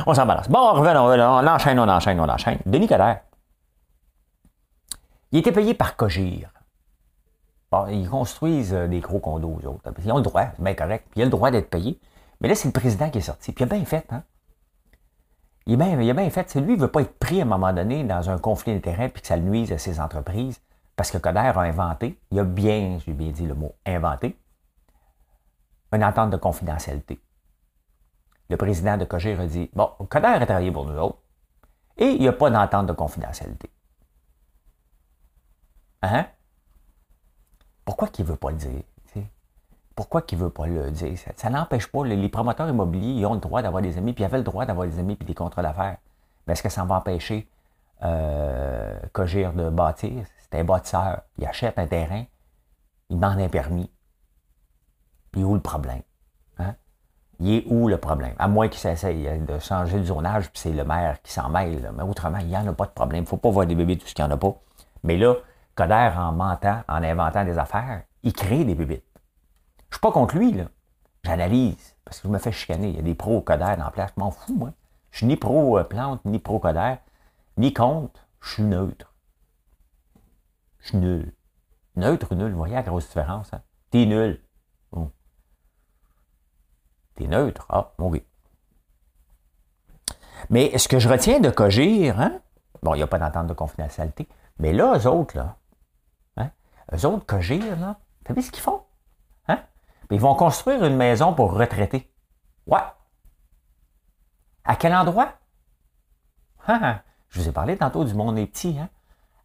On 0.06 0.14
s'en 0.14 0.26
balance. 0.26 0.48
Bon, 0.48 0.72
revenons, 0.72 1.04
on 1.04 1.46
enchaîne, 1.46 1.78
on 1.78 1.88
enchaîne, 1.88 2.18
on 2.18 2.28
enchaîne. 2.28 2.58
Denis 2.66 2.88
Coderre. 2.88 3.20
Il 5.32 5.38
était 5.38 5.52
payé 5.52 5.74
par 5.74 5.96
Cogir. 5.96 6.50
Ils 7.88 8.08
construisent 8.08 8.74
euh, 8.74 8.86
des 8.86 9.00
gros 9.00 9.18
condos, 9.18 9.58
aux 9.62 9.66
autres. 9.66 9.90
Ils 10.04 10.12
ont 10.12 10.16
le 10.16 10.22
droit, 10.22 10.44
c'est 10.54 10.62
bien 10.62 10.74
correct. 10.74 11.06
Il 11.16 11.22
a 11.22 11.24
le 11.24 11.30
droit 11.30 11.50
d'être 11.50 11.70
payé. 11.70 11.98
Mais 12.40 12.48
là, 12.48 12.54
c'est 12.54 12.68
le 12.68 12.72
président 12.72 13.08
qui 13.08 13.18
est 13.18 13.22
sorti. 13.22 13.52
Puis 13.52 13.64
il 13.64 13.72
a 13.72 13.74
bien 13.74 13.84
fait, 13.86 14.04
hein? 14.10 14.24
Il 15.66 15.80
a 15.80 15.84
bien, 15.84 16.00
il 16.00 16.12
bien 16.12 16.30
fait. 16.30 16.50
C'est 16.50 16.60
lui, 16.60 16.74
il 16.74 16.76
ne 16.76 16.82
veut 16.82 16.90
pas 16.90 17.02
être 17.02 17.18
pris 17.18 17.40
à 17.40 17.42
un 17.42 17.46
moment 17.46 17.72
donné 17.72 18.04
dans 18.04 18.30
un 18.30 18.38
conflit 18.38 18.74
d'intérêts 18.74 19.08
puis 19.08 19.22
que 19.22 19.28
ça 19.28 19.36
nuise 19.36 19.72
à 19.72 19.78
ses 19.78 20.00
entreprises. 20.00 20.60
Parce 20.96 21.10
que 21.10 21.18
Coder 21.18 21.38
a 21.38 21.60
inventé, 21.60 22.20
il 22.30 22.38
a 22.38 22.44
bien, 22.44 22.98
j'ai 23.04 23.12
bien 23.12 23.30
dit 23.30 23.46
le 23.46 23.54
mot 23.54 23.74
inventé, 23.86 24.36
une 25.92 26.04
entente 26.04 26.30
de 26.30 26.36
confidentialité 26.36 27.20
le 28.52 28.58
président 28.58 28.98
de 28.98 29.06
Cogir 29.06 29.40
a 29.40 29.46
dit 29.46 29.70
Bon, 29.72 29.90
Coder 30.10 30.26
a 30.26 30.44
travaillé 30.44 30.70
pour 30.70 30.86
nous 30.86 30.98
autres 30.98 31.18
et 31.96 32.10
il 32.10 32.20
n'y 32.20 32.28
a 32.28 32.32
pas 32.32 32.50
d'entente 32.50 32.86
de 32.86 32.92
confidentialité. 32.92 33.70
Hein? 36.02 36.26
Pourquoi 37.84 38.08
qu'il 38.08 38.26
ne 38.26 38.30
veut 38.30 38.36
pas 38.36 38.50
le 38.50 38.56
dire? 38.58 38.82
Pourquoi 40.02 40.22
qu'il 40.22 40.36
ne 40.38 40.42
veut 40.42 40.50
pas 40.50 40.66
le 40.66 40.90
dire? 40.90 41.16
Ça, 41.36 41.48
n'empêche 41.48 41.86
pas, 41.86 42.04
les, 42.04 42.28
promoteurs 42.28 42.68
immobiliers, 42.68 43.20
ils 43.20 43.24
ont 43.24 43.34
le 43.34 43.40
droit 43.40 43.62
d'avoir 43.62 43.80
des 43.80 43.98
amis, 43.98 44.12
puis 44.12 44.24
ils 44.24 44.26
avaient 44.26 44.38
le 44.38 44.42
droit 44.42 44.66
d'avoir 44.66 44.84
des 44.84 44.98
amis 44.98 45.14
puis 45.14 45.24
des 45.24 45.32
contrats 45.32 45.62
d'affaires. 45.62 45.96
Mais 46.44 46.54
est-ce 46.54 46.62
que 46.64 46.68
ça 46.68 46.84
va 46.84 46.96
empêcher 46.96 47.48
euh, 48.02 48.98
Cogir 49.12 49.52
de 49.52 49.70
bâtir? 49.70 50.24
C'est 50.38 50.58
un 50.58 50.64
bâtisseur. 50.64 51.22
Il 51.38 51.46
achète 51.46 51.78
un 51.78 51.86
terrain, 51.86 52.24
il 53.10 53.16
demande 53.20 53.38
un 53.38 53.48
permis. 53.48 53.88
Puis 55.30 55.44
où 55.44 55.54
le 55.54 55.60
problème? 55.60 56.02
il 57.38 57.58
est 57.58 57.64
où 57.68 57.86
le 57.86 57.96
problème? 57.96 58.34
À 58.40 58.48
moins 58.48 58.66
qu'il 58.66 58.80
s'essaye 58.80 59.38
de 59.38 59.58
changer 59.60 60.00
de 60.00 60.04
zonage, 60.04 60.50
puis 60.50 60.62
c'est 60.62 60.72
le 60.72 60.82
maire 60.82 61.22
qui 61.22 61.32
s'en 61.32 61.48
mêle. 61.48 61.92
Mais 61.96 62.02
autrement, 62.02 62.38
il 62.38 62.48
n'y 62.48 62.56
en 62.56 62.66
a 62.66 62.72
pas 62.72 62.86
de 62.86 62.90
problème. 62.90 63.20
Il 63.20 63.26
ne 63.26 63.28
faut 63.28 63.36
pas 63.36 63.50
voir 63.50 63.66
des 63.66 63.76
bébés 63.76 63.96
tout 63.96 64.08
ce 64.08 64.14
qu'il 64.14 64.24
n'y 64.24 64.32
en 64.32 64.34
a 64.34 64.36
pas. 64.36 64.52
Mais 65.04 65.16
là, 65.16 65.36
Coder, 65.76 66.10
en 66.16 66.32
mentant, 66.32 66.82
en 66.88 67.04
inventant 67.04 67.44
des 67.44 67.56
affaires, 67.56 68.02
il 68.24 68.32
crée 68.32 68.64
des 68.64 68.74
bébés. 68.74 69.04
Je 69.92 69.96
suis 69.96 70.00
pas 70.00 70.10
contre 70.10 70.36
lui, 70.36 70.52
là. 70.52 70.64
J'analyse, 71.22 71.96
parce 72.02 72.18
que 72.18 72.28
je 72.28 72.32
me 72.32 72.38
fais 72.38 72.50
chicaner. 72.50 72.88
Il 72.88 72.96
y 72.96 72.98
a 72.98 73.02
des 73.02 73.14
pros 73.14 73.44
dans 73.46 73.58
la 73.58 73.90
place. 73.90 74.10
Je 74.16 74.20
m'en 74.20 74.30
fous, 74.30 74.54
moi. 74.54 74.72
Je 75.10 75.18
suis 75.18 75.26
ni 75.26 75.36
pro-plante, 75.36 76.24
ni 76.24 76.38
pro-Coder, 76.38 76.94
ni 77.58 77.74
contre. 77.74 78.26
Je 78.40 78.54
suis 78.54 78.62
neutre. 78.62 79.12
Je 80.78 80.88
suis 80.88 80.96
nul. 80.96 81.34
Neutre 81.96 82.32
ou 82.32 82.36
nul, 82.36 82.52
vous 82.52 82.56
voyez 82.56 82.74
la 82.74 82.82
grosse 82.82 83.06
différence. 83.06 83.52
Hein? 83.52 83.60
T'es 83.90 84.06
nul. 84.06 84.42
T'es 87.14 87.26
neutre. 87.26 87.66
Ah, 87.68 87.92
oui. 87.98 88.24
Mais 90.48 90.78
ce 90.78 90.88
que 90.88 90.98
je 90.98 91.08
retiens 91.10 91.38
de 91.38 91.50
Cogir, 91.50 92.18
hein? 92.18 92.40
bon, 92.82 92.94
il 92.94 92.96
n'y 92.96 93.02
a 93.02 93.06
pas 93.06 93.18
d'entente 93.18 93.46
de 93.46 93.52
confidentialité, 93.52 94.26
mais 94.58 94.72
là, 94.72 94.96
eux 94.96 95.06
autres, 95.06 95.36
là, 95.36 95.58
hein? 96.38 96.50
eux 96.94 97.04
autres, 97.04 97.26
Cogir, 97.26 97.78
là, 97.78 98.00
vous 98.22 98.28
savez 98.28 98.40
ce 98.40 98.50
qu'ils 98.50 98.62
font? 98.62 98.80
Ils 100.12 100.20
vont 100.20 100.34
construire 100.34 100.84
une 100.84 100.96
maison 100.96 101.32
pour 101.32 101.54
retraiter. 101.54 102.12
Ouais. 102.66 102.84
À 104.62 104.76
quel 104.76 104.94
endroit? 104.94 105.32
Hein? 106.68 107.00
Je 107.30 107.40
vous 107.40 107.48
ai 107.48 107.52
parlé 107.52 107.78
tantôt 107.78 108.04
du 108.04 108.12
monde 108.12 108.34
des 108.34 108.46
petits. 108.46 108.78
Hein? 108.78 108.90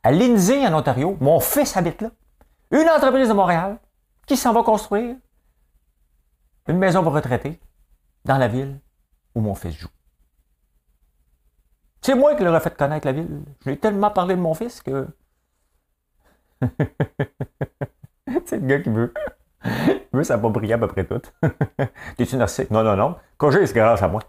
À 0.04 0.12
Lindsay, 0.12 0.68
en 0.68 0.74
Ontario, 0.74 1.16
mon 1.22 1.40
fils 1.40 1.78
habite 1.78 2.02
là. 2.02 2.12
Une 2.72 2.90
entreprise 2.90 3.30
de 3.30 3.34
Montréal 3.34 3.80
qui 4.26 4.36
s'en 4.36 4.52
va 4.52 4.62
construire 4.62 5.16
une 6.68 6.78
maison 6.78 7.02
pour 7.02 7.14
retraiter 7.14 7.62
dans 8.26 8.38
la 8.38 8.50
ville 8.50 8.82
où 9.36 9.40
mon 9.40 9.56
fils 9.56 9.74
joue. 9.74 9.88
C'est 12.02 12.14
moi 12.14 12.36
qui 12.36 12.44
leur 12.44 12.58
ai 12.58 12.60
fait 12.60 12.76
connaître 12.76 13.08
la 13.08 13.14
ville. 13.14 13.46
Je 13.66 13.72
tellement 13.72 14.12
parlé 14.12 14.36
de 14.36 14.42
mon 14.42 14.54
fils 14.54 14.82
que. 14.82 15.08
c'est 18.46 18.58
le 18.58 18.68
gars 18.68 18.82
qui 18.82 18.90
veut. 18.90 19.14
Il 19.66 20.18
veut 20.18 20.24
s'approprier 20.24 20.74
à 20.74 20.78
peu 20.78 20.88
près 20.88 21.06
tout. 21.06 21.22
T'es-tu 22.18 22.38
narcissique? 22.38 22.72
Non, 22.72 22.84
non, 22.84 22.96
non. 22.96 23.16
Cogé, 23.38 23.66
c'est 23.66 23.74
grâce 23.74 24.02
à 24.02 24.08
moi. 24.08 24.22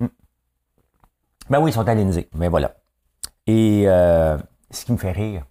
Hmm. 0.00 0.08
Ben 1.50 1.60
oui, 1.60 1.70
ils 1.70 1.74
sont 1.74 1.86
alignés. 1.88 2.28
Mais 2.34 2.48
voilà. 2.48 2.74
Et 3.46 3.84
euh, 3.86 4.38
ce 4.70 4.84
qui 4.84 4.92
me 4.92 4.96
fait 4.96 5.12
rire, 5.12 5.44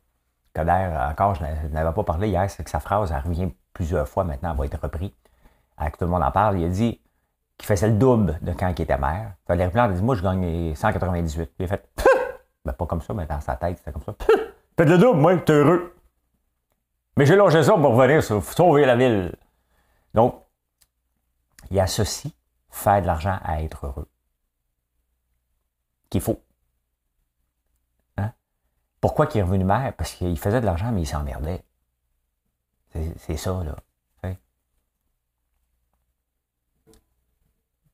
Coder, 0.54 0.90
encore, 1.10 1.36
je 1.36 1.44
n'avais 1.70 1.94
pas 1.94 2.04
parlé 2.04 2.30
hier, 2.30 2.50
c'est 2.50 2.64
que 2.64 2.70
sa 2.70 2.80
phrase, 2.80 3.12
elle 3.12 3.22
revient 3.22 3.50
plusieurs 3.74 4.08
fois 4.08 4.24
maintenant, 4.24 4.52
elle 4.52 4.58
va 4.58 4.66
être 4.66 4.82
reprise. 4.82 5.12
Avec 5.78 5.98
tout 5.98 6.06
le 6.06 6.12
monde 6.12 6.24
en 6.24 6.32
parle, 6.32 6.60
il 6.60 6.66
a 6.66 6.70
dit 6.70 7.02
qu'il 7.58 7.68
faisait 7.68 7.88
le 7.88 7.96
double 7.96 8.38
de 8.42 8.52
quand 8.54 8.68
il 8.68 8.82
était 8.82 8.98
maire. 8.98 9.34
les 9.50 9.56
il 9.56 9.80
a 9.80 9.88
dit 9.88 10.02
Moi, 10.02 10.16
je 10.16 10.24
gagne 10.24 10.76
198. 10.76 11.52
il 11.60 11.66
a 11.66 11.68
fait 11.68 11.90
ben, 12.66 12.74
pas 12.74 12.86
comme 12.86 13.02
ça, 13.02 13.14
mais 13.14 13.26
dans 13.26 13.40
sa 13.40 13.56
tête, 13.56 13.78
c'était 13.78 13.92
comme 13.92 14.04
ça. 14.04 14.14
Faites 14.78 14.90
le 14.90 14.98
double, 14.98 15.20
moi, 15.20 15.38
t'es 15.38 15.54
heureux. 15.54 15.94
Mais 17.18 17.26
j'ai 17.26 17.36
longé 17.36 17.64
ça 17.64 17.74
pour 17.74 17.96
revenir 17.96 18.24
sauver 18.24 18.86
la 18.86 18.96
ville. 18.96 19.36
Donc, 20.14 20.44
il 21.70 21.80
associe 21.80 22.34
faire 22.70 23.02
de 23.02 23.08
l'argent 23.08 23.40
à 23.44 23.62
être 23.62 23.86
heureux. 23.86 24.10
Qu'il 26.10 26.22
faut. 26.22 26.42
Hein? 28.18 28.34
Pourquoi 29.00 29.28
il 29.34 29.38
est 29.38 29.44
revenu 29.44 29.64
maire? 29.64 29.94
Parce 29.96 30.14
qu'il 30.14 30.38
faisait 30.40 30.62
de 30.62 30.66
l'argent, 30.66 30.92
mais 30.92 31.02
il 31.02 31.08
s'emmerdait. 31.08 31.64
C'est 33.18 33.38
ça, 33.38 33.64
là. 33.64 33.76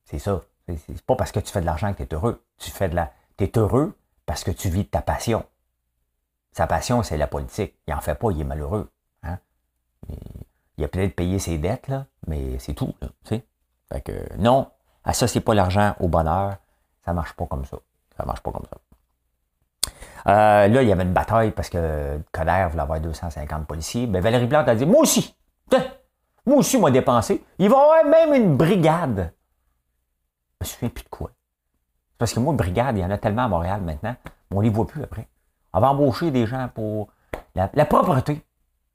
C'est 0.08 0.18
ça. 0.18 0.40
C'est 0.66 1.02
pas 1.02 1.16
parce 1.16 1.32
que 1.32 1.40
tu 1.40 1.52
fais 1.52 1.60
de 1.60 1.66
l'argent 1.66 1.92
que 1.92 2.02
tu 2.02 2.04
es 2.04 2.14
heureux. 2.14 2.42
Tu 2.56 2.70
fais 2.70 2.88
de 2.88 2.94
la. 2.94 3.12
Tu 3.36 3.44
es 3.44 3.58
heureux 3.58 3.94
parce 4.24 4.42
que 4.42 4.50
tu 4.50 4.70
vis 4.70 4.84
de 4.84 4.88
ta 4.88 5.02
passion. 5.02 5.46
Sa 6.52 6.66
passion, 6.66 7.02
c'est 7.02 7.18
la 7.18 7.26
politique. 7.26 7.74
Il 7.86 7.92
n'en 7.92 8.00
fait 8.00 8.14
pas, 8.14 8.30
il 8.30 8.40
est 8.40 8.44
malheureux. 8.44 8.90
Il, 10.76 10.84
a 10.84 10.88
peut-être 10.88 11.16
payé 11.16 11.38
ses 11.38 11.58
dettes, 11.58 11.88
là, 11.88 12.06
mais 12.26 12.58
c'est 12.58 12.74
tout. 12.74 12.94
Là, 13.02 13.08
fait 13.24 14.00
que 14.02 14.12
non, 14.38 14.68
associez 15.04 15.40
pas 15.40 15.54
l'argent 15.54 15.94
au 16.00 16.08
bonheur. 16.08 16.56
Ça 17.04 17.12
marche 17.12 17.32
pas 17.32 17.46
comme 17.46 17.64
ça. 17.64 17.78
Ça 18.16 18.24
marche 18.24 18.40
pas 18.40 18.52
comme 18.52 18.66
ça. 18.66 18.76
Euh, 20.26 20.68
là, 20.68 20.82
il 20.82 20.88
y 20.88 20.92
avait 20.92 21.04
une 21.04 21.12
bataille 21.12 21.52
parce 21.52 21.70
que 21.70 22.20
Coder 22.32 22.66
voulait 22.70 22.82
avoir 22.82 23.00
250 23.00 23.66
policiers. 23.66 24.06
Ben, 24.06 24.20
Valérie 24.20 24.46
Plante 24.46 24.68
a 24.68 24.74
dit 24.74 24.84
Moi 24.84 25.00
aussi, 25.00 25.34
moi 26.48 26.56
aussi, 26.58 26.78
moi 26.78 26.90
dépensé. 26.90 27.44
Il 27.58 27.68
va 27.68 27.76
y 27.76 27.80
avoir 27.80 28.04
même 28.04 28.34
une 28.34 28.56
brigade. 28.56 29.32
Je 30.60 30.66
me 30.66 30.66
souviens 30.66 30.88
plus 30.88 31.04
de 31.04 31.08
quoi. 31.08 31.30
Parce 32.16 32.32
que 32.32 32.40
moi, 32.40 32.52
brigade, 32.52 32.96
il 32.96 33.00
y 33.00 33.04
en 33.04 33.10
a 33.10 33.18
tellement 33.18 33.44
à 33.44 33.48
Montréal 33.48 33.80
maintenant, 33.82 34.16
on 34.50 34.60
les 34.60 34.70
voit 34.70 34.86
plus 34.86 35.02
après. 35.02 35.28
On 35.72 35.80
va 35.80 35.90
embaucher 35.90 36.30
des 36.30 36.46
gens 36.46 36.68
pour 36.74 37.08
la, 37.54 37.68
propreté. 37.84 38.42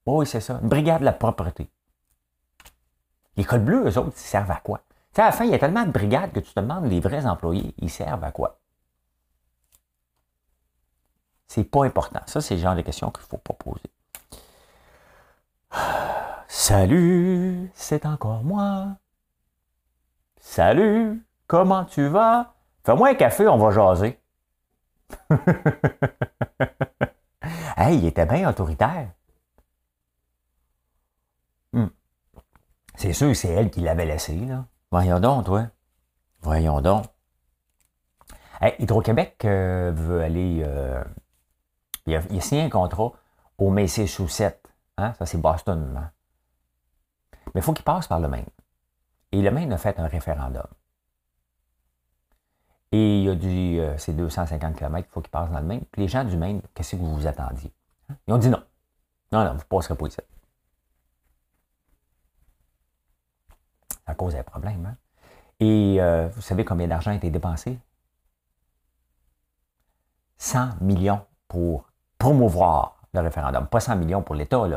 Oui, 0.06 0.26
c'est 0.26 0.42
ça. 0.42 0.60
Une 0.62 0.70
brigade 0.70 1.00
de 1.00 1.06
la 1.06 1.14
propreté. 1.14 1.70
Les 3.38 3.46
cols 3.46 3.64
bleus, 3.64 3.88
eux 3.88 3.98
autres, 3.98 4.14
ils 4.16 4.20
servent 4.20 4.52
à 4.52 4.60
quoi? 4.64 4.80
Tu 4.80 5.16
sais, 5.16 5.22
à 5.22 5.26
la 5.26 5.32
fin, 5.32 5.46
il 5.46 5.52
y 5.52 5.56
a 5.56 5.60
tellement 5.60 5.86
de 5.86 5.92
brigades 5.92 6.32
que 6.32 6.40
tu 6.40 6.54
te 6.54 6.60
demandes, 6.60 6.86
les 6.86 7.00
vrais 7.00 7.26
employés, 7.26 7.74
ils 7.78 7.90
servent 7.90 8.24
à 8.24 8.32
quoi? 8.32 8.60
C'est 11.48 11.64
pas 11.64 11.86
important. 11.86 12.22
Ça, 12.26 12.42
c'est 12.42 12.56
le 12.56 12.62
genre 12.62 12.76
de 12.76 12.82
questions 12.82 13.12
qu'il 13.12 13.24
ne 13.24 13.28
faut 13.28 13.38
pas 13.38 13.54
poser. 13.54 13.84
Salut, 16.48 17.72
c'est 17.74 18.06
encore 18.06 18.44
moi. 18.44 18.98
Salut, 20.40 21.26
comment 21.48 21.86
tu 21.86 22.08
vas? 22.08 22.54
Fais-moi 22.84 23.10
un 23.10 23.16
café, 23.16 23.48
on 23.48 23.58
va 23.58 23.72
jaser. 23.72 24.20
hey, 27.78 27.98
il 27.98 28.06
était 28.06 28.26
bien 28.26 28.50
autoritaire. 28.50 29.10
C'est 32.96 33.14
sûr 33.14 33.36
c'est 33.36 33.50
elle 33.50 33.70
qui 33.70 33.82
l'avait 33.82 34.06
laissé, 34.06 34.36
là. 34.36 34.66
Voyons 34.92 35.20
donc, 35.20 35.46
toi. 35.46 35.68
Voyons 36.42 36.82
donc. 36.82 37.06
Hydro-Québec 38.62 39.44
euh, 39.46 39.92
veut 39.94 40.22
aller. 40.22 40.62
Euh, 40.64 41.04
il, 42.06 42.16
a, 42.16 42.22
signé 42.42 42.64
un 42.64 42.70
contrat 42.70 43.12
au 43.58 43.70
Macy 43.70 44.08
7. 44.08 44.70
Hein? 44.98 45.14
Ça, 45.18 45.26
c'est 45.26 45.40
Boston. 45.40 45.96
Hein? 45.98 46.12
Mais 47.54 47.62
il 47.62 47.64
faut 47.64 47.74
qu'il 47.74 47.84
passe 47.84 48.08
par 48.08 48.20
le 48.20 48.28
Maine. 48.28 48.46
Et 49.32 49.42
le 49.42 49.52
Maine 49.52 49.74
a 49.74 49.78
fait 49.78 50.00
un 50.00 50.08
référendum. 50.08 50.68
Et 52.92 53.22
il 53.24 53.30
a 53.30 53.36
dit, 53.36 53.80
euh, 53.80 53.98
c'est 53.98 54.14
250 54.14 54.76
km, 54.76 55.08
il 55.10 55.12
faut 55.12 55.22
qu'il 55.22 55.32
passe 55.32 55.50
dans 55.50 55.60
le 55.60 55.66
Maine. 55.66 55.84
Puis 55.92 56.04
les 56.04 56.08
gens 56.08 56.24
du 56.24 56.38
Maine, 56.38 56.62
qu'est-ce 56.76 56.92
que 56.92 57.02
vous 57.02 57.16
vous 57.16 57.28
attendiez? 57.28 57.74
Ils 58.28 58.34
ont 58.34 58.38
dit 58.38 58.50
non. 58.50 58.62
Non, 59.32 59.44
non, 59.44 59.52
vous 59.54 59.58
ne 59.58 59.64
passerez 59.64 59.96
pas 59.96 60.06
ici. 60.06 60.18
Ça 64.06 64.16
cause 64.16 64.36
un 64.36 64.44
problème. 64.44 64.86
Hein? 64.86 64.96
Et 65.60 65.98
euh, 66.00 66.28
vous 66.28 66.42
savez 66.42 66.66
combien 66.66 66.88
d'argent 66.88 67.12
a 67.12 67.16
été 67.16 67.30
dépensé? 67.30 67.80
100 70.38 70.82
millions 70.82 71.22
pour 71.48 71.86
promouvoir 72.18 72.98
le 73.14 73.22
référendum. 73.22 73.68
Pas 73.68 73.80
100 73.80 73.96
millions 73.96 74.22
pour 74.22 74.36
l'État. 74.36 74.68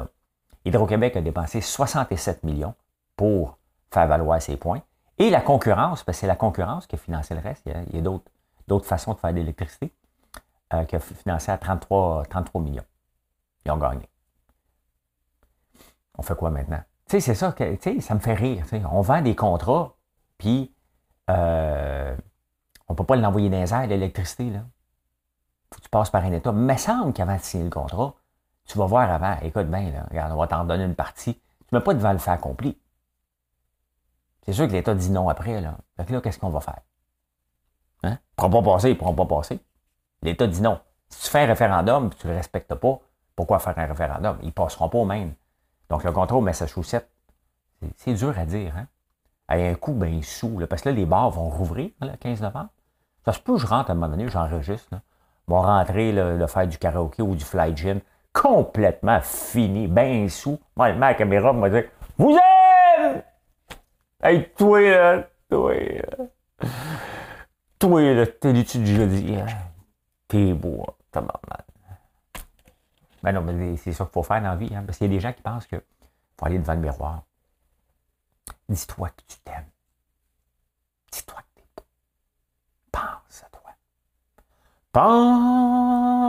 Hydro-Québec 0.64 1.16
a 1.16 1.20
dépensé 1.20 1.60
67 1.60 2.44
millions 2.44 2.74
pour 3.16 3.58
faire 3.90 4.06
valoir 4.06 4.40
ses 4.40 4.56
points. 4.56 4.82
Et 5.18 5.30
la 5.30 5.40
concurrence, 5.40 6.04
parce 6.04 6.18
que 6.18 6.20
c'est 6.20 6.26
la 6.26 6.36
concurrence 6.36 6.86
qui 6.86 6.96
a 6.96 6.98
financé 6.98 7.34
le 7.34 7.40
reste. 7.40 7.62
Il 7.66 7.94
y 7.94 8.06
a, 8.06 8.10
d'autres 8.68 8.86
façons 8.86 9.14
de 9.14 9.18
faire 9.18 9.30
de 9.32 9.36
l'électricité 9.36 9.92
euh, 10.72 10.84
qui 10.84 10.96
a 10.96 11.00
financé 11.00 11.50
à 11.50 11.58
33, 11.58 12.24
33 12.28 12.60
millions. 12.60 12.84
Ils 13.64 13.70
ont 13.72 13.78
gagné. 13.78 14.08
On 16.18 16.22
fait 16.22 16.36
quoi 16.36 16.50
maintenant? 16.50 16.82
Tu 17.08 17.12
sais, 17.12 17.20
c'est 17.20 17.34
ça, 17.34 17.52
que, 17.52 17.76
ça 18.00 18.14
me 18.14 18.20
fait 18.20 18.34
rire. 18.34 18.64
On 18.90 19.00
vend 19.00 19.22
des 19.22 19.36
contrats, 19.36 19.94
puis 20.38 20.74
euh, 21.30 22.16
on 22.88 22.94
ne 22.94 22.96
peut 22.96 23.04
pas 23.04 23.16
l'envoyer 23.16 23.48
dans 23.48 23.82
les 23.82 23.86
l'électricité. 23.86 24.50
Là. 24.50 24.64
Faut 25.72 25.78
que 25.78 25.84
tu 25.84 25.88
passes 25.88 26.10
par 26.10 26.24
un 26.24 26.32
État. 26.32 26.50
Mais 26.50 26.76
semble 26.76 27.12
qu'avant 27.12 27.36
de 27.36 27.40
signer 27.40 27.64
le 27.64 27.70
contrat, 27.70 28.14
tu 28.66 28.76
vas 28.78 28.86
voir 28.86 29.10
avant, 29.10 29.36
écoute 29.42 29.68
bien, 29.68 29.90
là, 29.90 30.06
regarde, 30.10 30.32
on 30.32 30.36
va 30.36 30.48
t'en 30.48 30.64
donner 30.64 30.84
une 30.84 30.96
partie. 30.96 31.34
Tu 31.34 31.74
ne 31.74 31.78
mets 31.78 31.84
pas 31.84 31.94
devant 31.94 32.12
le 32.12 32.18
fait 32.18 32.32
accompli. 32.32 32.76
C'est 34.42 34.52
sûr 34.52 34.66
que 34.66 34.72
l'État 34.72 34.94
dit 34.94 35.10
non 35.10 35.28
après. 35.28 35.60
Là. 35.60 35.76
Fait 35.96 36.10
là, 36.10 36.20
qu'est-ce 36.20 36.38
qu'on 36.38 36.50
va 36.50 36.60
faire? 36.60 36.80
Hein? 38.02 38.10
Ne 38.10 38.16
pourront 38.36 38.62
pas 38.62 38.72
passer, 38.72 38.88
ils 38.90 38.94
ne 38.94 38.98
pourront 38.98 39.14
pas 39.14 39.26
passer. 39.26 39.60
L'État 40.22 40.46
dit 40.46 40.60
non. 40.60 40.80
Si 41.08 41.24
tu 41.24 41.30
fais 41.30 41.42
un 41.42 41.46
référendum 41.46 42.10
tu 42.14 42.26
ne 42.26 42.32
le 42.32 42.38
respectes 42.38 42.74
pas, 42.74 43.00
pourquoi 43.34 43.58
faire 43.58 43.78
un 43.78 43.86
référendum? 43.86 44.38
Ils 44.42 44.46
ne 44.46 44.52
passeront 44.52 44.88
pas 44.88 44.98
au 44.98 45.04
même. 45.04 45.34
Donc, 45.88 46.04
le 46.04 46.12
contrôle 46.12 46.44
Massachusetts, 46.44 47.08
c'est 47.96 48.14
dur 48.14 48.38
à 48.38 48.44
dire. 48.44 48.74
Hein? 48.76 48.86
À 49.48 49.54
un 49.54 49.74
coup, 49.74 49.92
bien 49.92 50.20
sous. 50.22 50.58
parce 50.68 50.82
que 50.82 50.88
là, 50.88 50.94
les 50.94 51.06
bars 51.06 51.30
vont 51.30 51.48
rouvrir 51.48 51.90
le 52.00 52.16
15 52.16 52.40
novembre. 52.42 52.70
Ça 53.24 53.32
se 53.32 53.40
peut 53.40 53.58
je 53.58 53.66
rentre 53.66 53.90
à 53.90 53.92
un 53.92 53.96
moment 53.96 54.08
donné, 54.08 54.28
j'enregistre. 54.28 54.88
Ils 54.92 55.50
vont 55.50 55.60
rentrer, 55.60 56.12
le 56.12 56.46
faire 56.46 56.66
du 56.66 56.78
karaoké 56.78 57.22
ou 57.22 57.34
du 57.34 57.44
fly 57.44 57.76
gym 57.76 58.00
complètement 58.36 59.20
fini, 59.22 59.86
bien 59.86 60.28
sous. 60.28 60.58
Moi, 60.76 60.92
mets 60.92 61.00
la 61.00 61.14
caméra, 61.14 61.52
me 61.52 61.70
dire 61.70 61.84
Vous 62.18 62.36
êtes 62.36 63.24
Hey, 64.22 64.48
toi, 64.56 64.80
là, 64.80 65.28
toi, 65.48 65.74
là. 65.74 66.68
Toi, 67.78 68.14
là, 68.14 68.26
t'es 68.26 68.52
l'étude 68.52 68.84
du 68.84 68.94
jeudi. 68.96 69.36
Hein? 69.36 69.46
T'es 70.28 70.52
beau, 70.52 70.84
hein, 70.86 70.92
t'as 71.12 71.20
mal. 71.20 71.30
Ben 73.22 73.32
non, 73.32 73.42
mais 73.42 73.76
c'est 73.76 73.92
ça 73.92 74.04
qu'il 74.04 74.12
faut 74.12 74.22
faire 74.22 74.40
dans 74.42 74.50
la 74.50 74.56
vie, 74.56 74.74
hein, 74.74 74.82
parce 74.86 74.98
qu'il 74.98 75.06
y 75.06 75.10
a 75.10 75.14
des 75.16 75.20
gens 75.20 75.32
qui 75.32 75.42
pensent 75.42 75.66
qu'il 75.66 75.80
faut 76.38 76.46
aller 76.46 76.58
devant 76.58 76.74
le 76.74 76.80
miroir. 76.80 77.22
Dis-toi 78.68 79.08
que 79.10 79.22
tu 79.26 79.38
t'aimes. 79.44 79.66
Dis-toi 81.12 81.38
que 81.38 81.60
t'es 81.60 81.66
beau. 81.76 81.84
Pense 82.92 83.42
à 83.42 83.48
toi. 83.50 83.70
Pense 84.92 86.20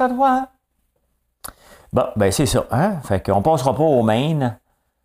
à 0.00 0.08
toi. 0.08 0.48
Bon, 1.92 2.06
ben 2.16 2.32
c'est 2.32 2.46
ça. 2.46 2.66
Hein? 2.70 3.00
Fait 3.02 3.24
qu'on 3.24 3.42
passera 3.42 3.74
pas 3.74 3.82
au 3.82 4.02
Maine 4.02 4.58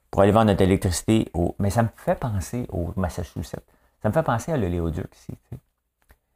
pour 0.09 0.21
aller 0.21 0.31
vendre 0.31 0.47
notre 0.47 0.61
électricité. 0.61 1.29
Au... 1.33 1.55
Mais 1.59 1.69
ça 1.69 1.83
me 1.83 1.89
fait 1.95 2.15
penser 2.15 2.67
au 2.71 2.91
Massachusetts. 2.95 3.63
Ça 4.01 4.09
me 4.09 4.13
fait 4.13 4.23
penser 4.23 4.51
à 4.51 4.57
l'oléoduc 4.57 5.15
ici. 5.15 5.37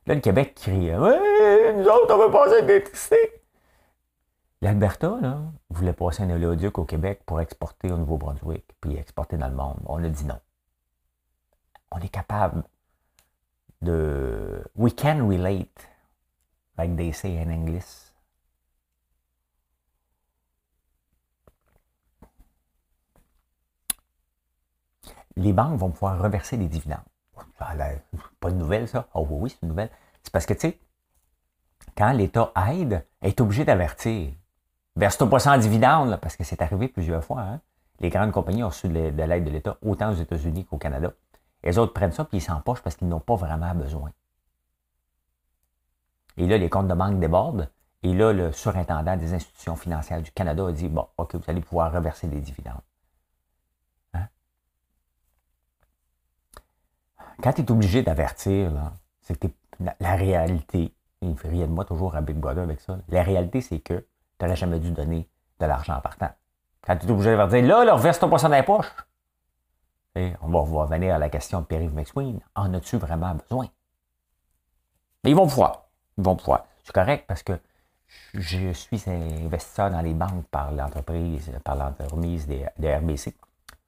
Là, 0.06 0.14
le 0.14 0.22
Québec 0.22 0.54
crie 0.56 0.92
Oui, 0.96 1.14
nous 1.76 1.86
autres, 1.88 2.14
on 2.14 2.18
veut 2.18 2.32
passer 2.32 2.62
l'électricité. 2.62 3.18
L'Alberta, 4.66 5.20
voulait 5.70 5.94
passer 5.94 6.24
un 6.24 6.30
oléoduc 6.32 6.80
au 6.80 6.86
Québec 6.86 7.22
pour 7.28 7.40
exporter 7.40 7.92
au 7.92 7.98
Nouveau-Brunswick, 7.98 8.66
puis 8.82 8.96
exporter 8.96 9.38
dans 9.38 9.48
le 9.48 9.54
monde. 9.54 9.78
On 9.86 10.04
a 10.04 10.10
dit 10.10 10.26
non. 10.26 10.40
On 11.92 12.00
est 12.00 12.10
capable 12.10 12.64
de. 13.84 14.64
We 14.76 14.92
can 14.96 15.28
relate, 15.30 15.88
like 16.80 16.96
they 16.96 17.14
say 17.14 17.40
in 17.40 17.52
English. 17.52 18.12
les 25.36 25.54
banques 25.54 25.78
vont 25.78 25.92
pouvoir 25.92 26.20
reverser 26.20 26.58
des 26.58 26.68
dividendes. 26.68 27.06
Pas 27.60 28.50
de 28.50 28.56
nouvelle, 28.56 28.88
ça? 28.88 29.10
Oh 29.14 29.28
oui, 29.30 29.52
c'est 29.52 29.62
une 29.62 29.70
nouvelle. 29.70 29.92
C'est 30.24 30.34
parce 30.34 30.48
que, 30.48 30.54
tu 30.54 30.62
sais, 30.62 30.80
quand 31.96 32.14
l'État 32.14 32.52
aide, 32.72 33.06
elle 33.22 33.30
est 33.30 33.42
obligé 33.42 33.64
d'avertir. 33.64 34.34
Verse-toi 34.96 35.30
pas 35.30 35.40
sans 35.40 35.58
dividende, 35.58 36.18
parce 36.22 36.38
que 36.38 36.44
c'est 36.44 36.62
arrivé 36.62 36.88
plusieurs 36.88 37.24
fois. 37.24 37.42
Hein. 37.42 37.62
Les 38.00 38.10
grandes 38.10 38.32
compagnies 38.32 38.64
ont 38.64 38.70
reçu 38.70 38.88
de 38.88 38.94
l'aide 38.94 39.44
de 39.44 39.50
l'État, 39.50 39.78
autant 39.82 40.12
aux 40.12 40.16
États-Unis 40.16 40.66
qu'au 40.66 40.78
Canada. 40.78 41.12
Les 41.64 41.78
autres 41.78 41.94
prennent 41.94 42.12
ça 42.12 42.24
puis 42.26 42.38
ils 42.38 42.42
s'empochent 42.42 42.82
parce 42.82 42.96
qu'ils 42.96 43.08
n'ont 43.08 43.20
pas 43.20 43.36
vraiment 43.36 43.74
besoin. 43.74 44.12
Et 46.38 46.48
là, 46.48 46.58
les 46.58 46.70
comptes 46.70 46.88
de 46.88 46.94
banque 46.94 47.20
débordent. 47.20 47.70
Et 48.04 48.14
là, 48.14 48.34
le 48.34 48.52
surintendant 48.52 49.18
des 49.18 49.34
institutions 49.34 49.76
financières 49.76 50.22
du 50.22 50.32
Canada 50.32 50.68
a 50.68 50.72
dit 50.72 50.90
Bon, 50.90 51.08
OK, 51.18 51.36
vous 51.36 51.44
allez 51.48 51.62
pouvoir 51.62 51.92
reverser 51.92 52.28
des 52.28 52.40
dividendes. 52.40 52.82
quand 57.42 57.54
tu 57.54 57.62
es 57.62 57.72
obligé 57.72 58.02
d'avertir, 58.02 58.72
c'est 59.22 59.38
que 59.38 59.48
la, 60.00 60.16
réalité, 60.16 60.94
il 61.22 61.38
fait 61.38 61.50
rien 61.50 61.68
de 61.68 61.72
moi 61.72 61.86
toujours 61.86 62.16
à 62.16 62.22
Big 62.22 62.38
Brother 62.38 62.64
avec 62.64 62.80
ça. 62.80 62.98
La 63.10 63.24
réalité, 63.24 63.62
c'est 63.62 63.80
que 63.80 64.06
tu 64.38 64.46
n'aurais 64.46 64.56
jamais 64.56 64.80
dû 64.80 64.92
donner 64.92 65.30
de 65.60 65.66
l'argent 65.66 65.96
en 65.96 66.02
partant. 66.02 66.30
Quand 66.82 66.98
tu 66.98 67.08
es 67.08 67.12
obligé 67.12 67.32
d'avertir, 67.32 67.64
là, 67.64 67.86
leur 67.86 67.98
verse-toi 67.98 68.30
pas 68.30 68.38
ça 68.38 68.50
dans 68.50 68.56
les 68.56 68.64
poches. 68.64 68.94
Et 70.16 70.34
on 70.42 70.50
va 70.50 70.60
revenir 70.60 71.16
à 71.16 71.18
la 71.18 71.30
question 71.30 71.62
de 71.62 71.66
Pierre-Yves 71.66 71.94
McSween. 71.94 72.40
En 72.56 72.74
as-tu 72.74 72.98
vraiment 72.98 73.36
besoin? 73.36 73.68
Mais 75.24 75.32
ils 75.32 75.36
vont 75.36 75.48
pouvoir. 75.48 75.86
Ils 76.18 76.24
vont 76.24 76.36
pouvoir. 76.36 76.66
C'est 76.84 76.94
correct 76.94 77.26
parce 77.28 77.44
que 77.44 77.60
je 78.34 78.72
suis 78.72 79.04
investisseur 79.10 79.90
dans 79.92 80.02
les 80.02 80.14
banques 80.14 80.46
par 80.52 80.72
l'entreprise, 80.72 81.52
par 81.64 81.76
l'entremise 81.76 82.48
des, 82.48 82.66
des 82.78 82.96
RBC. 82.96 83.36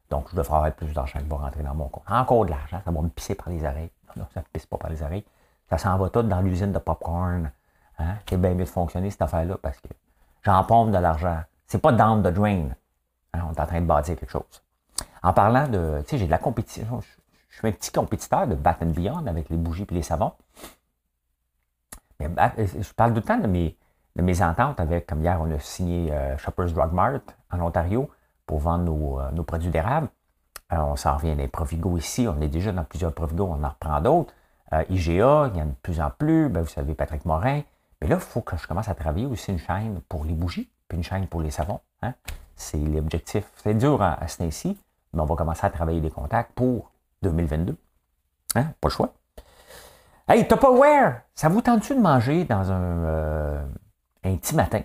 Donc, 0.10 0.29
je 0.31 0.36
devrais 0.36 0.55
avoir 0.55 0.73
plus 0.73 0.93
d'argent 0.93 1.19
qui 1.19 1.25
va 1.27 1.38
rentrer 1.38 1.63
dans 1.63 1.75
mon 1.75 1.89
compte. 1.89 2.03
Encore 2.10 2.45
de 2.45 2.51
l'argent, 2.51 2.81
ça 2.83 2.91
va 2.91 3.01
me 3.01 3.10
pisser 3.10 3.36
par 3.36 3.49
les 3.49 3.63
oreilles. 3.63 3.91
Non, 4.15 4.25
ça 4.33 4.39
ne 4.39 4.45
pisse 4.51 4.65
pas 4.65 4.77
par 4.77 4.89
les 4.89 5.01
oreilles. 5.03 5.25
Ça 5.69 5.77
s'en 5.77 5.97
va 5.97 6.10
tout 6.10 6.23
dans 6.23 6.41
l'usine 6.41 6.71
de 6.71 6.79
popcorn. 6.79 7.51
Hein? 7.99 8.15
C'est 8.27 8.39
bien 8.39 8.53
mieux 8.53 8.63
de 8.63 8.69
fonctionner, 8.69 9.12
cette 9.12 9.21
affaire-là, 9.21 9.57
parce 9.62 9.79
que 9.79 9.89
J'en 10.47 10.63
pompe 10.63 10.91
de 10.91 10.97
l'argent. 10.97 11.41
C'est 11.65 11.81
pas 11.81 11.91
down 11.91 12.23
the 12.23 12.33
drain. 12.33 12.69
Hein, 13.33 13.39
on 13.49 13.53
est 13.53 13.60
en 13.60 13.65
train 13.65 13.81
de 13.81 13.86
bâtir 13.86 14.15
quelque 14.15 14.31
chose. 14.31 14.63
En 15.21 15.33
parlant 15.33 15.67
de, 15.67 16.01
tu 16.03 16.12
sais, 16.12 16.17
j'ai 16.19 16.25
de 16.25 16.31
la 16.31 16.38
compétition. 16.38 17.01
Je, 17.01 17.57
suis 17.57 17.67
un 17.67 17.71
petit 17.73 17.91
compétiteur 17.91 18.47
de 18.47 18.55
Bat 18.55 18.77
and 18.81 18.91
Beyond 18.91 19.27
avec 19.27 19.49
les 19.49 19.57
bougies 19.57 19.86
et 19.91 19.93
les 19.93 20.03
savons. 20.03 20.31
Mais 22.21 22.29
je 22.57 22.93
parle 22.93 23.12
tout 23.12 23.17
le 23.17 23.23
temps 23.23 23.39
de 23.39 23.47
mes, 23.47 23.75
de 24.15 24.21
mes 24.21 24.41
ententes 24.41 24.79
avec, 24.79 25.05
comme 25.05 25.21
hier, 25.21 25.38
on 25.41 25.51
a 25.51 25.60
signé 25.60 26.13
euh, 26.13 26.38
Shoppers 26.38 26.71
Drug 26.71 26.93
Mart 26.93 27.19
en 27.51 27.60
Ontario 27.60 28.10
pour 28.45 28.60
vendre 28.60 28.86
nos, 28.86 29.19
euh, 29.19 29.43
produits 29.43 29.69
d'érable. 29.69 30.07
on 30.71 30.95
s'en 30.95 31.17
revient 31.17 31.36
des 31.36 31.49
Provigo 31.49 31.97
ici. 31.97 32.25
On 32.25 32.39
est 32.39 32.47
déjà 32.47 32.71
dans 32.71 32.86
plusieurs 32.86 33.12
Provigo, 33.12 33.49
on 33.51 33.62
en 33.65 33.69
reprend 33.69 33.99
d'autres. 33.99 34.33
Euh, 34.71 34.86
IGA, 34.89 35.51
il 35.51 35.57
y 35.57 35.62
en 35.62 35.65
a 35.65 35.65
de 35.65 35.75
plus 35.81 35.99
en 35.99 36.10
plus. 36.10 36.47
Ben, 36.47 36.62
vous 36.62 36.69
savez, 36.69 36.93
Patrick 36.93 37.25
Morin. 37.25 37.63
Mais 38.01 38.07
là, 38.07 38.15
il 38.15 38.21
faut 38.21 38.41
que 38.41 38.57
je 38.57 38.67
commence 38.67 38.89
à 38.89 38.95
travailler 38.95 39.25
aussi 39.25 39.51
une 39.51 39.60
chaîne 39.60 40.01
pour 40.07 40.25
les 40.25 40.33
bougies, 40.33 40.69
puis 40.88 40.97
une 40.97 41.03
chaîne 41.03 41.27
pour 41.27 41.41
les 41.41 41.51
savons. 41.51 41.79
Hein. 42.01 42.13
C'est 42.55 42.77
l'objectif. 42.77 43.49
C'est 43.57 43.73
dur 43.73 44.01
à, 44.01 44.13
à 44.21 44.27
ce 44.27 44.49
ci 44.49 44.77
mais 45.13 45.21
on 45.21 45.25
va 45.25 45.36
commencer 45.36 45.65
à 45.65 45.69
travailler 45.69 46.01
des 46.01 46.10
contacts 46.10 46.51
pour 46.53 46.91
2022. 47.21 47.75
Hein? 48.55 48.73
Pas 48.79 48.88
le 48.88 48.93
choix. 48.93 49.13
Hey, 50.27 50.47
Tupperware, 50.47 51.21
ça 51.33 51.47
vous 51.47 51.62
tente-tu 51.62 51.95
de 51.95 52.01
manger 52.01 52.43
dans 52.43 52.71
un, 52.71 53.05
euh, 53.05 53.65
un 54.23 54.36
petit 54.36 54.55
matin? 54.55 54.81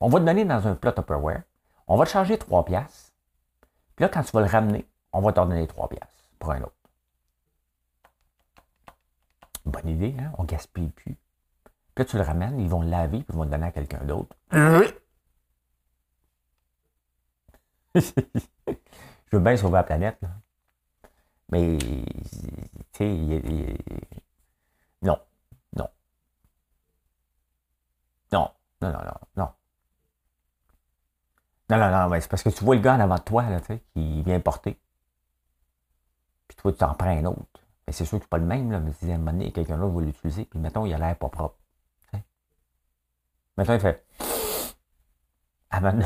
On 0.00 0.08
va 0.08 0.20
te 0.20 0.24
donner 0.24 0.44
dans 0.44 0.66
un 0.66 0.74
plat 0.74 0.92
Tupperware. 0.92 1.42
On 1.86 1.96
va 1.96 2.04
te 2.06 2.10
charger 2.10 2.38
3 2.38 2.64
piastres. 2.64 3.12
Puis 3.94 4.04
là, 4.04 4.08
quand 4.08 4.22
tu 4.22 4.32
vas 4.32 4.40
le 4.40 4.46
ramener, 4.46 4.86
on 5.12 5.20
va 5.20 5.32
t'en 5.32 5.46
donner 5.46 5.66
3 5.66 5.88
piastres 5.88 6.30
pour 6.38 6.50
un 6.50 6.62
autre. 6.62 6.72
Bonne 9.64 9.88
idée, 9.88 10.16
hein? 10.18 10.32
On 10.38 10.44
gaspille 10.44 10.88
plus. 10.88 11.16
Puis 11.96 12.04
là, 12.04 12.10
tu 12.10 12.16
le 12.18 12.22
ramènes, 12.24 12.60
ils 12.60 12.68
vont 12.68 12.82
le 12.82 12.90
laver, 12.90 13.20
puis 13.20 13.26
ils 13.30 13.36
vont 13.36 13.44
le 13.44 13.50
donner 13.50 13.66
à 13.66 13.72
quelqu'un 13.72 14.04
d'autre. 14.04 14.36
Je 17.94 18.02
veux 19.32 19.40
bien 19.40 19.56
sauver 19.56 19.72
la 19.76 19.82
planète. 19.82 20.20
Mais, 21.50 21.78
tu 21.78 22.98
sais, 22.98 23.78
non, 25.00 25.18
non. 25.74 25.88
Non, 28.32 28.50
non, 28.82 28.92
non, 28.92 28.92
non, 28.92 29.14
non. 29.36 29.48
Non, 31.70 31.78
non, 31.78 31.90
non, 31.90 32.08
mais 32.10 32.20
c'est 32.20 32.28
parce 32.28 32.42
que 32.42 32.50
tu 32.50 32.62
vois 32.62 32.74
le 32.74 32.82
gars 32.82 32.96
en 32.96 33.00
avant 33.00 33.14
de 33.16 33.22
toi, 33.22 33.48
là, 33.48 33.60
tu 33.60 33.68
sais, 33.68 33.82
qui 33.94 34.22
vient 34.22 34.38
porter. 34.40 34.78
Puis 36.46 36.56
toi, 36.56 36.72
tu 36.72 36.78
t'en 36.78 36.94
prends 36.94 37.08
un 37.08 37.24
autre. 37.24 37.62
Mais 37.86 37.94
c'est 37.94 38.04
sûr 38.04 38.18
que 38.18 38.24
c'est 38.24 38.28
pas 38.28 38.36
le 38.36 38.44
même, 38.44 38.70
là, 38.70 38.80
mais 38.80 38.92
si 38.92 39.10
à 39.10 39.14
un 39.14 39.18
moment 39.18 39.32
donné, 39.32 39.50
quelqu'un 39.50 39.78
d'autre 39.78 39.94
va 39.94 40.02
l'utiliser, 40.02 40.44
puis 40.44 40.58
mettons, 40.58 40.84
il 40.84 40.92
a 40.92 40.98
l'air 40.98 41.16
pas 41.16 41.30
propre. 41.30 41.56
Mettons, 43.56 43.74
il 43.74 43.80
fait. 43.80 44.04
Avant 45.70 45.92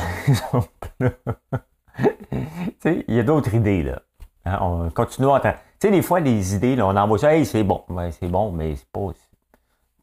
il 2.85 3.15
y 3.15 3.21
a 3.21 3.23
d'autres 3.23 3.55
idées, 3.55 3.83
là. 3.83 4.03
Hein, 4.45 4.59
on 4.61 4.91
continue 4.91 5.29
à. 5.31 5.41
Tu 5.41 5.49
sais, 5.81 5.91
des 5.91 6.03
fois, 6.03 6.21
les 6.21 6.55
idées, 6.55 6.77
là, 6.77 6.87
on 6.87 6.97
envoie 6.97 7.19
ça, 7.19 7.35
hey, 7.35 7.45
c'est 7.45 7.65
bon. 7.65 7.85
c'est 8.13 8.29
bon, 8.29 8.53
mais 8.53 8.77
c'est 8.77 8.89
pas. 8.89 9.11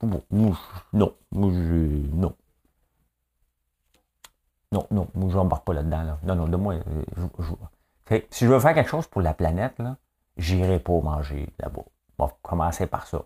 Bon, 0.01 0.21
non. 0.31 0.53
Je. 1.33 2.07
Non. 2.13 2.35
Non, 4.71 4.85
non, 4.91 5.07
moi, 5.15 5.29
je 5.29 5.35
n'embarque 5.37 5.65
pas 5.65 5.73
là-dedans. 5.73 6.03
Là. 6.03 6.19
Non, 6.23 6.35
non, 6.35 6.47
de 6.47 6.57
moi. 6.57 6.73
Euh, 6.75 8.21
si 8.29 8.45
je 8.45 8.51
veux 8.51 8.59
faire 8.59 8.73
quelque 8.73 8.89
chose 8.89 9.07
pour 9.07 9.21
la 9.21 9.33
planète, 9.33 9.79
là, 9.79 9.97
j'irai 10.37 10.79
pas 10.79 10.99
manger 10.99 11.47
là-bas. 11.59 11.83
On 12.19 12.25
va 12.25 12.33
commencer 12.41 12.87
par 12.87 13.07
ça. 13.07 13.23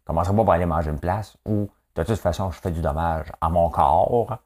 Je 0.00 0.04
commencerai 0.04 0.36
pas 0.36 0.44
par 0.44 0.54
aller 0.54 0.66
manger 0.66 0.90
une 0.90 0.98
place 0.98 1.36
où, 1.46 1.68
de 1.96 2.02
toute 2.02 2.18
façon, 2.18 2.50
je 2.50 2.60
fais 2.60 2.70
du 2.70 2.80
dommage 2.80 3.32
à 3.40 3.48
mon 3.48 3.70
corps. 3.70 4.38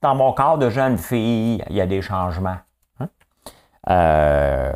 Dans 0.00 0.14
mon 0.14 0.32
corps 0.32 0.58
de 0.58 0.70
jeune 0.70 0.98
fille, 0.98 1.64
il 1.68 1.76
y 1.76 1.80
a 1.80 1.86
des 1.86 2.02
changements. 2.02 2.58
Euh, 3.88 4.72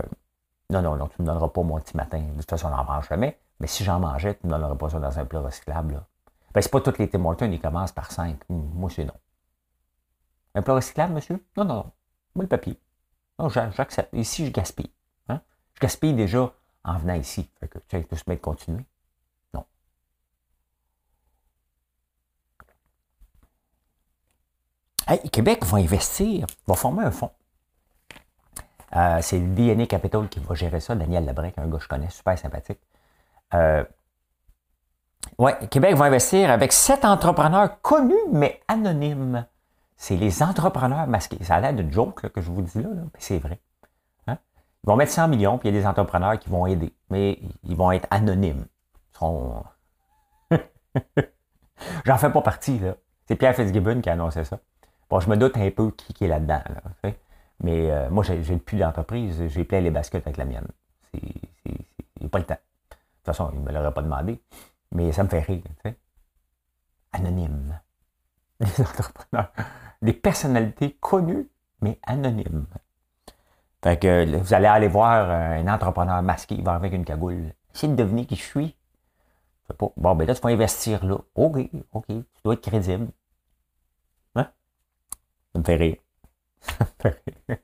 non, 0.70 0.80
non, 0.80 0.96
non, 0.96 1.08
tu 1.08 1.20
ne 1.20 1.24
me 1.24 1.32
donneras 1.32 1.48
pas 1.48 1.62
mon 1.62 1.78
petit 1.78 1.96
matin. 1.96 2.20
De 2.20 2.40
toute 2.40 2.48
façon, 2.48 2.68
on 2.68 2.76
n'en 2.76 2.84
mange 2.84 3.08
jamais. 3.08 3.38
Mais 3.60 3.66
si 3.66 3.84
j'en 3.84 4.00
mangeais, 4.00 4.34
tu 4.34 4.46
ne 4.46 4.52
me 4.52 4.58
donneras 4.58 4.74
pas 4.74 4.88
ça 4.88 4.98
dans 4.98 5.18
un 5.18 5.24
plat 5.24 5.40
recyclable. 5.40 5.94
Là. 5.94 6.04
Ben, 6.54 6.62
c'est 6.62 6.70
pas 6.70 6.80
toutes 6.80 6.98
les 6.98 7.08
Tim 7.08 7.24
Hortons, 7.24 7.50
ils 7.50 7.60
commencent 7.60 7.92
par 7.92 8.10
5. 8.10 8.38
Moi, 8.48 8.90
c'est 8.90 9.04
non. 9.04 9.14
Un 10.54 10.62
plat 10.62 10.74
recyclable, 10.74 11.12
monsieur? 11.12 11.44
Non, 11.56 11.64
non, 11.64 11.74
non. 11.74 11.92
Moi, 12.34 12.44
le 12.44 12.46
papier. 12.46 12.80
Non, 13.38 13.48
j'accepte. 13.48 14.10
Ici, 14.14 14.46
je 14.46 14.50
gaspille. 14.50 14.90
Hein? 15.28 15.40
Je 15.74 15.80
gaspille 15.80 16.14
déjà 16.14 16.50
en 16.84 16.96
venant 16.96 17.14
ici. 17.14 17.50
Fait 17.60 17.68
que 17.68 17.78
tu 17.86 17.96
as 17.96 18.02
tout 18.02 18.16
se 18.16 18.24
mettre 18.26 18.42
continuer. 18.42 18.84
Hey, 25.12 25.28
Québec 25.28 25.66
va 25.66 25.76
investir, 25.76 26.46
va 26.66 26.74
former 26.74 27.04
un 27.04 27.10
fonds. 27.10 27.32
Euh, 28.96 29.18
c'est 29.20 29.38
le 29.38 29.46
DNA 29.48 29.84
Capital 29.84 30.26
qui 30.30 30.40
va 30.40 30.54
gérer 30.54 30.80
ça, 30.80 30.94
Daniel 30.94 31.26
Labrec, 31.26 31.52
un 31.58 31.66
gars 31.66 31.76
que 31.76 31.84
je 31.84 31.88
connais, 31.88 32.08
super 32.08 32.38
sympathique. 32.38 32.78
Euh, 33.52 33.84
ouais, 35.36 35.54
Québec 35.68 35.96
va 35.96 36.06
investir 36.06 36.50
avec 36.50 36.72
sept 36.72 37.04
entrepreneurs 37.04 37.78
connus 37.82 38.14
mais 38.32 38.62
anonymes. 38.68 39.44
C'est 39.98 40.16
les 40.16 40.42
entrepreneurs 40.42 41.06
masqués. 41.06 41.44
Ça 41.44 41.56
a 41.56 41.60
l'air 41.60 41.74
de 41.74 41.92
joke 41.92 42.30
que 42.30 42.40
je 42.40 42.50
vous 42.50 42.62
dis 42.62 42.82
là, 42.82 42.88
mais 42.94 43.10
c'est 43.18 43.38
vrai. 43.38 43.60
Hein? 44.28 44.38
Ils 44.82 44.86
vont 44.86 44.96
mettre 44.96 45.12
100 45.12 45.28
millions, 45.28 45.58
puis 45.58 45.68
il 45.68 45.74
y 45.74 45.76
a 45.76 45.80
des 45.82 45.86
entrepreneurs 45.86 46.38
qui 46.38 46.48
vont 46.48 46.64
aider, 46.64 46.94
mais 47.10 47.38
ils 47.64 47.76
vont 47.76 47.92
être 47.92 48.08
anonymes. 48.10 48.64
Sont... 49.18 49.62
J'en 52.06 52.16
fais 52.16 52.30
pas 52.30 52.40
partie, 52.40 52.78
là. 52.78 52.94
C'est 53.28 53.36
Pierre 53.36 53.54
Fitzgibbon 53.54 54.00
qui 54.00 54.08
a 54.08 54.14
annoncé 54.14 54.44
ça. 54.44 54.58
Bon, 55.12 55.20
je 55.20 55.28
me 55.28 55.36
doute 55.36 55.58
un 55.58 55.70
peu 55.70 55.90
qui, 55.90 56.24
est 56.24 56.26
là-dedans. 56.28 56.62
Là, 57.04 57.10
mais 57.62 57.90
euh, 57.90 58.08
moi, 58.08 58.24
j'ai 58.24 58.56
plus 58.56 58.78
d'entreprise, 58.78 59.46
j'ai 59.46 59.62
plein 59.62 59.80
les 59.80 59.90
baskets 59.90 60.26
avec 60.26 60.38
la 60.38 60.46
mienne. 60.46 60.66
C'est 61.12 62.30
pas 62.30 62.38
le 62.38 62.46
temps. 62.46 62.54
De 62.54 62.96
toute 63.16 63.26
façon, 63.26 63.50
il 63.52 63.60
ne 63.60 63.66
me 63.66 63.72
l'aurait 63.72 63.92
pas 63.92 64.00
demandé. 64.00 64.40
Mais 64.90 65.12
ça 65.12 65.22
me 65.22 65.28
fait 65.28 65.40
rire. 65.40 65.64
Anonyme. 67.12 67.78
Les 68.60 68.80
entrepreneurs. 68.80 69.52
Des 70.00 70.14
personnalités 70.14 70.96
connues, 70.98 71.46
mais 71.82 72.00
anonymes. 72.04 72.64
Fait 73.84 73.98
que 73.98 74.38
vous 74.38 74.54
allez 74.54 74.66
aller 74.66 74.88
voir 74.88 75.28
un 75.28 75.68
entrepreneur 75.68 76.22
masqué, 76.22 76.54
il 76.54 76.64
va 76.64 76.72
avec 76.72 76.94
une 76.94 77.04
cagoule. 77.04 77.52
Essayez 77.74 77.92
de 77.92 78.02
deviner 78.02 78.24
qui 78.24 78.36
je 78.36 78.44
suis. 78.44 78.76
Pas. 79.76 79.92
Bon, 79.94 80.14
ben 80.14 80.26
là, 80.26 80.34
tu 80.34 80.40
vas 80.40 80.48
investir 80.48 81.04
là. 81.04 81.18
OK, 81.34 81.68
OK, 81.92 82.06
tu 82.06 82.24
dois 82.42 82.54
être 82.54 82.62
crédible. 82.62 83.08
Hein? 85.54 85.54
Ça 85.54 85.58
me 85.58 85.64
fait 85.64 85.76
rire. 85.76 85.96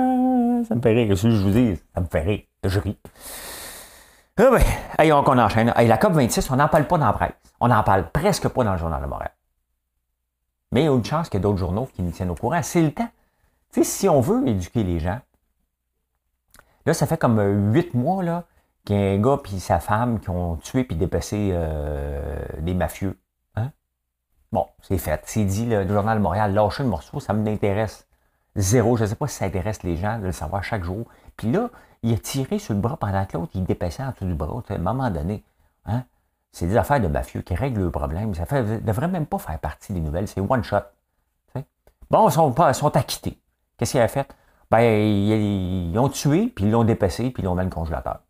Ah, 0.00 0.62
ça 0.68 0.76
me 0.76 0.80
fait 0.80 0.92
rire. 0.92 1.16
Je 1.16 1.26
vous 1.26 1.50
dis, 1.50 1.76
ça 1.92 2.00
me 2.00 2.06
fait 2.06 2.20
rire. 2.20 2.42
Je 2.62 2.78
ris. 2.78 2.96
Ah 4.36 4.50
ben, 4.52 5.12
on, 5.12 5.38
enchaîne. 5.38 5.74
la 5.76 5.96
COP26, 5.96 6.52
on 6.52 6.56
n'en 6.56 6.68
parle 6.68 6.86
pas 6.86 6.98
dans 6.98 7.06
la 7.06 7.12
presse. 7.12 7.32
On 7.58 7.66
n'en 7.66 7.82
parle 7.82 8.08
presque 8.12 8.46
pas 8.46 8.62
dans 8.62 8.72
le 8.72 8.78
Journal 8.78 9.02
de 9.02 9.08
Montréal. 9.08 9.32
Mais 10.70 10.82
il 10.82 10.84
y 10.84 10.88
a 10.88 10.94
une 10.94 11.04
chance 11.04 11.28
qu'il 11.28 11.38
y 11.38 11.40
ait 11.40 11.42
d'autres 11.42 11.58
journaux 11.58 11.88
qui 11.92 12.02
nous 12.02 12.12
tiennent 12.12 12.30
au 12.30 12.36
courant. 12.36 12.62
C'est 12.62 12.82
le 12.82 12.92
temps. 12.92 13.08
Tu 13.72 13.82
sais, 13.82 13.84
si 13.84 14.08
on 14.08 14.20
veut 14.20 14.46
éduquer 14.46 14.84
les 14.84 15.00
gens, 15.00 15.18
là, 16.86 16.94
ça 16.94 17.06
fait 17.06 17.18
comme 17.18 17.40
euh, 17.40 17.72
huit 17.72 17.92
mois 17.94 18.44
qu'il 18.84 18.94
y 18.94 18.98
a 19.00 19.10
un 19.10 19.18
gars 19.18 19.40
et 19.52 19.58
sa 19.58 19.80
femme 19.80 20.20
qui 20.20 20.30
ont 20.30 20.56
tué 20.56 20.84
puis 20.84 20.96
dépassé 20.96 21.50
euh, 21.52 22.38
des 22.60 22.74
mafieux. 22.74 23.18
Bon, 24.52 24.66
c'est 24.82 24.98
fait. 24.98 25.20
C'est 25.26 25.44
dit, 25.44 25.66
le 25.66 25.86
Journal 25.86 26.18
de 26.18 26.22
Montréal, 26.22 26.54
lâchez 26.54 26.82
le 26.82 26.88
morceau, 26.88 27.20
ça 27.20 27.32
m'intéresse. 27.32 28.06
Zéro. 28.56 28.96
Je 28.96 29.04
ne 29.04 29.08
sais 29.08 29.14
pas 29.14 29.28
si 29.28 29.36
ça 29.36 29.44
intéresse 29.44 29.82
les 29.82 29.96
gens 29.96 30.18
de 30.18 30.26
le 30.26 30.32
savoir 30.32 30.64
chaque 30.64 30.84
jour. 30.84 31.06
Puis 31.36 31.50
là, 31.52 31.70
il 32.02 32.14
a 32.14 32.18
tiré 32.18 32.58
sur 32.58 32.74
le 32.74 32.80
bras 32.80 32.96
pendant 32.96 33.24
que 33.26 33.36
l'autre, 33.36 33.52
il 33.54 33.64
dépassait 33.64 34.02
en 34.02 34.10
dessous 34.10 34.24
du 34.24 34.34
bras. 34.34 34.62
À 34.68 34.74
un 34.74 34.78
moment 34.78 35.10
donné, 35.10 35.44
hein, 35.86 36.04
c'est 36.52 36.66
des 36.66 36.76
affaires 36.76 37.00
de 37.00 37.08
mafieux 37.08 37.42
qui 37.42 37.54
règlent 37.54 37.82
le 37.82 37.90
problème. 37.90 38.34
Ça 38.34 38.62
ne 38.62 38.78
devrait 38.78 39.08
même 39.08 39.26
pas 39.26 39.38
faire 39.38 39.58
partie 39.58 39.92
des 39.92 40.00
nouvelles. 40.00 40.28
C'est 40.28 40.40
one 40.40 40.64
shot. 40.64 40.78
Bon, 42.10 42.28
ils 42.28 42.32
sont, 42.32 42.54
sont 42.72 42.96
acquittés. 42.96 43.38
Qu'est-ce 43.76 43.92
qu'il 43.92 44.00
a 44.00 44.08
fait? 44.08 44.34
Ben, 44.70 44.80
ils, 44.80 45.98
ont 45.98 46.08
tué, 46.08 46.46
puis 46.48 46.64
ils 46.64 46.70
l'ont 46.70 46.84
dépassé, 46.84 47.30
puis 47.30 47.42
ils 47.42 47.46
l'ont 47.46 47.52
mis 47.52 47.58
dans 47.58 47.64
le 47.64 47.70
congélateur. 47.70 48.20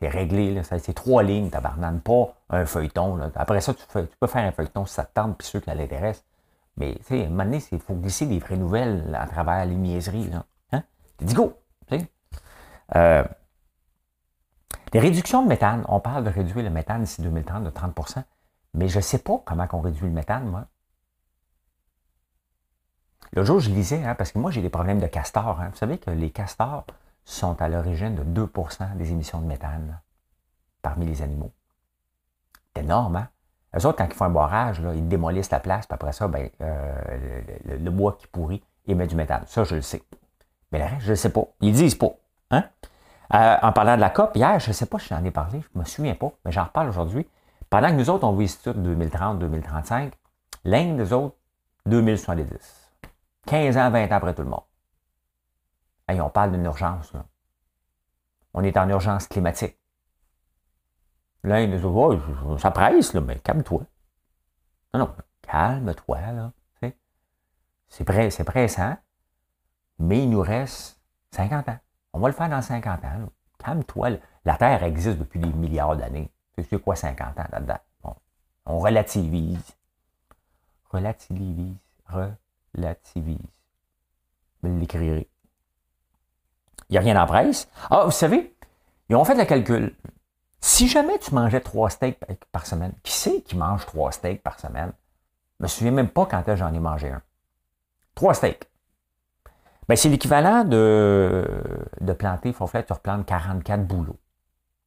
C'est 0.00 0.08
réglé, 0.08 0.60
c'est 0.62 0.92
trois 0.92 1.22
lignes, 1.22 1.48
tabarnane, 1.48 2.00
pas 2.00 2.34
un 2.50 2.66
feuilleton. 2.66 3.30
Après 3.34 3.60
ça, 3.60 3.72
tu, 3.72 3.84
peux 4.20 4.26
faire 4.26 4.44
un 4.44 4.52
feuilleton 4.52 4.84
si 4.84 4.94
ça 4.94 5.04
te 5.04 5.14
tente, 5.14 5.38
puis 5.38 5.46
ceux 5.46 5.60
qui 5.60 5.70
l'intéressent. 5.70 6.24
Mais, 6.76 6.94
tu 6.96 7.04
sais, 7.04 7.22
à 7.22 7.26
un 7.26 7.30
moment 7.30 7.44
donné, 7.44 7.62
il 7.72 7.80
faut 7.80 7.94
glisser 7.94 8.26
des 8.26 8.38
vraies 8.38 8.58
nouvelles 8.58 9.16
à 9.18 9.26
travers 9.26 9.64
les 9.64 9.74
niaiseries. 9.74 10.28
Là. 10.28 10.44
Hein? 10.72 10.82
Dis 11.20 11.34
go! 11.34 11.58
Euh, 12.94 13.24
les 14.92 15.00
réductions 15.00 15.42
de 15.42 15.48
méthane, 15.48 15.84
on 15.88 15.98
parle 15.98 16.22
de 16.22 16.30
réduire 16.30 16.62
le 16.62 16.70
méthane 16.70 17.02
d'ici 17.02 17.20
2030 17.20 17.64
de 17.64 17.70
30% 17.70 18.22
mais 18.76 18.88
je 18.88 18.98
ne 18.98 19.02
sais 19.02 19.18
pas 19.18 19.42
comment 19.44 19.66
on 19.72 19.80
réduit 19.80 20.06
le 20.06 20.12
méthane, 20.12 20.48
moi. 20.48 20.66
Le 23.32 23.42
jour, 23.42 23.58
je 23.58 23.70
lisais, 23.70 24.04
hein, 24.04 24.14
parce 24.14 24.32
que 24.32 24.38
moi, 24.38 24.50
j'ai 24.50 24.62
des 24.62 24.70
problèmes 24.70 25.00
de 25.00 25.06
castor. 25.06 25.60
Hein. 25.60 25.70
Vous 25.70 25.78
savez 25.78 25.98
que 25.98 26.10
les 26.10 26.30
castors, 26.30 26.84
sont 27.26 27.60
à 27.60 27.68
l'origine 27.68 28.14
de 28.14 28.46
2% 28.46 28.96
des 28.96 29.10
émissions 29.10 29.40
de 29.40 29.46
méthane 29.46 30.00
parmi 30.80 31.04
les 31.04 31.20
animaux. 31.20 31.52
C'est 32.74 32.82
énorme, 32.82 33.16
hein? 33.16 33.28
Eux 33.76 33.84
autres, 33.84 33.98
quand 33.98 34.06
ils 34.06 34.14
font 34.14 34.26
un 34.26 34.30
barrage, 34.30 34.80
ils 34.94 35.06
démolissent 35.06 35.50
la 35.50 35.60
place, 35.60 35.86
puis 35.86 35.94
après 35.94 36.12
ça, 36.12 36.28
ben, 36.28 36.48
euh, 36.62 37.40
le, 37.66 37.90
bois 37.90 38.16
qui 38.18 38.26
pourrit 38.28 38.62
émet 38.86 39.06
du 39.06 39.16
méthane. 39.16 39.42
Ça, 39.46 39.64
je 39.64 39.74
le 39.74 39.82
sais. 39.82 40.02
Mais 40.72 40.78
le 40.78 40.84
reste, 40.84 41.00
je 41.00 41.10
ne 41.10 41.16
sais 41.16 41.30
pas. 41.30 41.42
Ils 41.60 41.72
disent 41.72 41.96
pas. 41.96 42.12
Hein? 42.52 42.64
Euh, 43.34 43.56
en 43.60 43.72
parlant 43.72 43.96
de 43.96 44.00
la 44.00 44.08
COP, 44.08 44.36
hier, 44.36 44.58
je 44.60 44.68
ne 44.68 44.72
sais 44.72 44.86
pas 44.86 44.98
si 44.98 45.08
j'en 45.08 45.22
ai 45.24 45.30
parlé, 45.32 45.60
je 45.60 45.66
ne 45.74 45.80
me 45.80 45.84
souviens 45.84 46.14
pas, 46.14 46.30
mais 46.44 46.52
j'en 46.52 46.64
reparle 46.64 46.88
aujourd'hui. 46.88 47.28
Pendant 47.68 47.88
que 47.88 47.94
nous 47.94 48.08
autres, 48.08 48.24
on 48.24 48.32
visite 48.32 48.68
2030-2035, 48.68 50.12
l'Inde, 50.64 50.96
nous 50.96 51.12
autres, 51.12 51.36
2070. 51.86 52.92
15 53.46 53.76
ans, 53.76 53.90
20 53.90 54.04
ans 54.04 54.08
après 54.12 54.34
tout 54.34 54.42
le 54.42 54.48
monde. 54.48 54.62
Hey, 56.08 56.20
on 56.20 56.30
parle 56.30 56.52
d'une 56.52 56.64
urgence. 56.64 57.12
Là. 57.12 57.26
On 58.54 58.62
est 58.62 58.76
en 58.76 58.88
urgence 58.88 59.26
climatique. 59.26 59.76
L'Inde, 61.42 61.70
nous 61.70 61.84
autres, 61.84 62.22
oh, 62.46 62.58
ça 62.58 62.70
presse, 62.70 63.12
là, 63.12 63.20
mais 63.20 63.38
calme-toi. 63.38 63.82
Non, 64.94 65.00
non, 65.00 65.16
calme-toi, 65.42 66.20
là. 66.32 66.52
C'est 67.88 68.30
c'est 68.30 68.44
pressant, 68.44 68.96
mais 69.98 70.22
il 70.24 70.30
nous 70.30 70.40
reste 70.40 71.00
50 71.30 71.68
ans. 71.68 71.78
On 72.12 72.18
va 72.18 72.28
le 72.28 72.34
faire 72.34 72.48
dans 72.48 72.62
50 72.62 73.04
ans. 73.04 73.28
Calme-toi. 73.58 74.18
La 74.44 74.56
Terre 74.56 74.82
existe 74.82 75.18
depuis 75.18 75.38
des 75.38 75.52
milliards 75.52 75.96
d'années. 75.96 76.32
C'est 76.58 76.82
quoi 76.82 76.96
50 76.96 77.38
ans 77.38 77.46
là-dedans? 77.52 77.78
On 78.64 78.80
relativise. 78.80 79.76
Relativise. 80.90 81.76
Relativise. 82.06 83.38
Je 84.62 84.68
l'écrirai. 84.68 85.28
Il 86.88 86.92
n'y 86.92 86.98
a 86.98 87.00
rien 87.00 87.20
en 87.20 87.26
presse. 87.26 87.68
Ah, 87.90 88.04
vous 88.04 88.10
savez, 88.10 88.54
ils 89.08 89.16
ont 89.16 89.24
fait 89.24 89.34
le 89.34 89.44
calcul. 89.44 89.96
Si 90.60 90.88
jamais 90.88 91.18
tu 91.18 91.34
mangeais 91.34 91.60
trois 91.60 91.90
steaks 91.90 92.18
par 92.52 92.66
semaine, 92.66 92.92
qui 93.02 93.12
c'est 93.12 93.42
qui 93.42 93.56
mange 93.56 93.86
trois 93.86 94.12
steaks 94.12 94.42
par 94.42 94.58
semaine? 94.58 94.92
Je 95.58 95.64
me 95.64 95.68
souviens 95.68 95.92
même 95.92 96.08
pas 96.08 96.26
quand 96.26 96.42
j'en 96.54 96.72
ai 96.72 96.80
mangé 96.80 97.10
un. 97.10 97.22
Trois 98.14 98.34
steaks. 98.34 98.68
Ben, 99.88 99.96
c'est 99.96 100.08
l'équivalent 100.08 100.64
de, 100.64 101.44
planter, 102.18 102.48
il 102.48 102.54
faut 102.54 102.66
faire, 102.66 102.84
tu 102.84 102.92
replantes 102.92 103.24
44 103.26 103.86
bouleaux. 103.86 104.18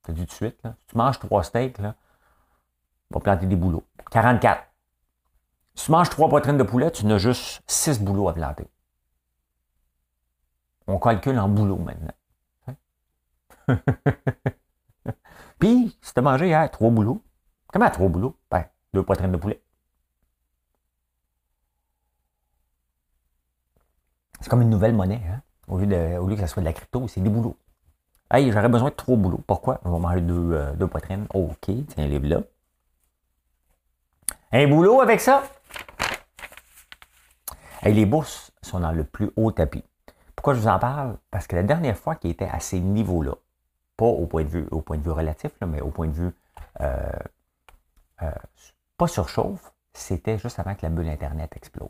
Tu 0.06 0.12
dit 0.12 0.22
tout 0.22 0.28
de 0.28 0.32
suite, 0.32 0.62
tu 0.88 0.98
manges 0.98 1.20
trois 1.20 1.44
steaks, 1.44 1.76
tu 1.78 1.82
vas 1.82 3.20
planter 3.20 3.46
des 3.46 3.56
bouleaux. 3.56 3.84
44. 4.12 4.62
Si 5.76 5.86
tu 5.86 5.92
manges 5.92 6.10
trois 6.10 6.28
poitrines 6.28 6.58
de 6.58 6.64
poulet, 6.64 6.92
tu 6.92 7.06
n'as 7.06 7.18
juste 7.18 7.62
six 7.66 8.00
bouleaux 8.00 8.28
à 8.28 8.34
planter. 8.34 8.68
On 10.90 10.98
calcule 10.98 11.38
en 11.38 11.48
bouleaux 11.48 11.78
maintenant. 11.78 12.14
Puis, 15.60 15.96
si 16.02 16.14
tu 16.14 16.20
as 16.20 16.24
mangé 16.24 16.48
hier 16.48 16.72
trois 16.72 16.90
bouleaux, 16.90 17.22
comment 17.68 17.90
trois 17.92 18.10
bouleaux? 18.10 18.36
Ben, 18.50 18.66
deux 18.94 19.04
poitrines 19.04 19.32
de 19.32 19.38
poulet. 19.38 19.62
C'est 24.42 24.50
comme 24.50 24.64
une 24.64 24.70
nouvelle 24.72 24.94
monnaie. 24.94 25.22
Hein? 25.30 25.42
Au, 25.68 25.78
lieu 25.78 25.86
de, 25.86 26.34
que 26.34 26.42
ça 26.42 26.48
soit 26.48 26.62
de 26.62 26.66
la 26.66 26.74
crypto, 26.74 27.08
c'est 27.08 27.22
des 27.22 27.30
boulots. 27.30 27.58
Hey, 28.32 28.52
j'aurais 28.52 28.70
besoin 28.70 28.90
de 28.90 28.96
trois 28.96 29.16
boulots. 29.16 29.44
Pourquoi? 29.46 29.82
On 29.84 29.92
va 29.92 30.00
manger 30.00 30.22
deux, 30.22 30.54
euh, 30.54 30.74
deux 30.74 30.88
poitrines. 30.88 31.28
OK, 31.36 31.70
tiens, 31.88 32.08
livre 32.08 32.28
là. 32.28 32.42
Un 34.52 34.68
boulot 34.68 35.02
avec 35.02 35.20
ça? 35.20 35.44
Hey, 37.84 37.94
les 37.94 38.08
bourses 38.08 38.52
sont 38.64 38.80
dans 38.80 38.92
le 38.92 39.04
plus 39.04 39.30
haut 39.36 39.52
tapis. 39.52 39.84
Pourquoi 40.40 40.54
je 40.54 40.62
vous 40.62 40.70
en 40.70 40.80
parle? 40.80 41.18
Parce 41.32 41.48
que 41.48 41.58
la 41.58 41.64
dernière 41.64 41.98
fois 41.98 42.16
qu'ils 42.16 42.32
étaient 42.32 42.48
à 42.48 42.62
ces 42.62 42.80
niveaux-là, 42.80 43.34
pas 43.98 44.06
au 44.06 44.26
point 44.26 44.46
de 44.46 44.48
vue, 44.48 44.68
au 44.72 44.80
point 44.80 44.96
de 44.96 45.04
vue 45.04 45.12
relatif, 45.12 45.52
mais 45.68 45.82
au 45.82 45.90
point 45.90 46.08
de 46.08 46.14
vue 46.14 46.32
euh, 46.80 47.12
euh, 48.22 48.32
pas 48.96 49.08
surchauffe, 49.08 49.74
c'était 49.92 50.38
juste 50.38 50.58
avant 50.58 50.76
que 50.76 50.84
la 50.84 50.92
bulle 50.92 51.10
Internet 51.10 51.52
explose 51.58 51.90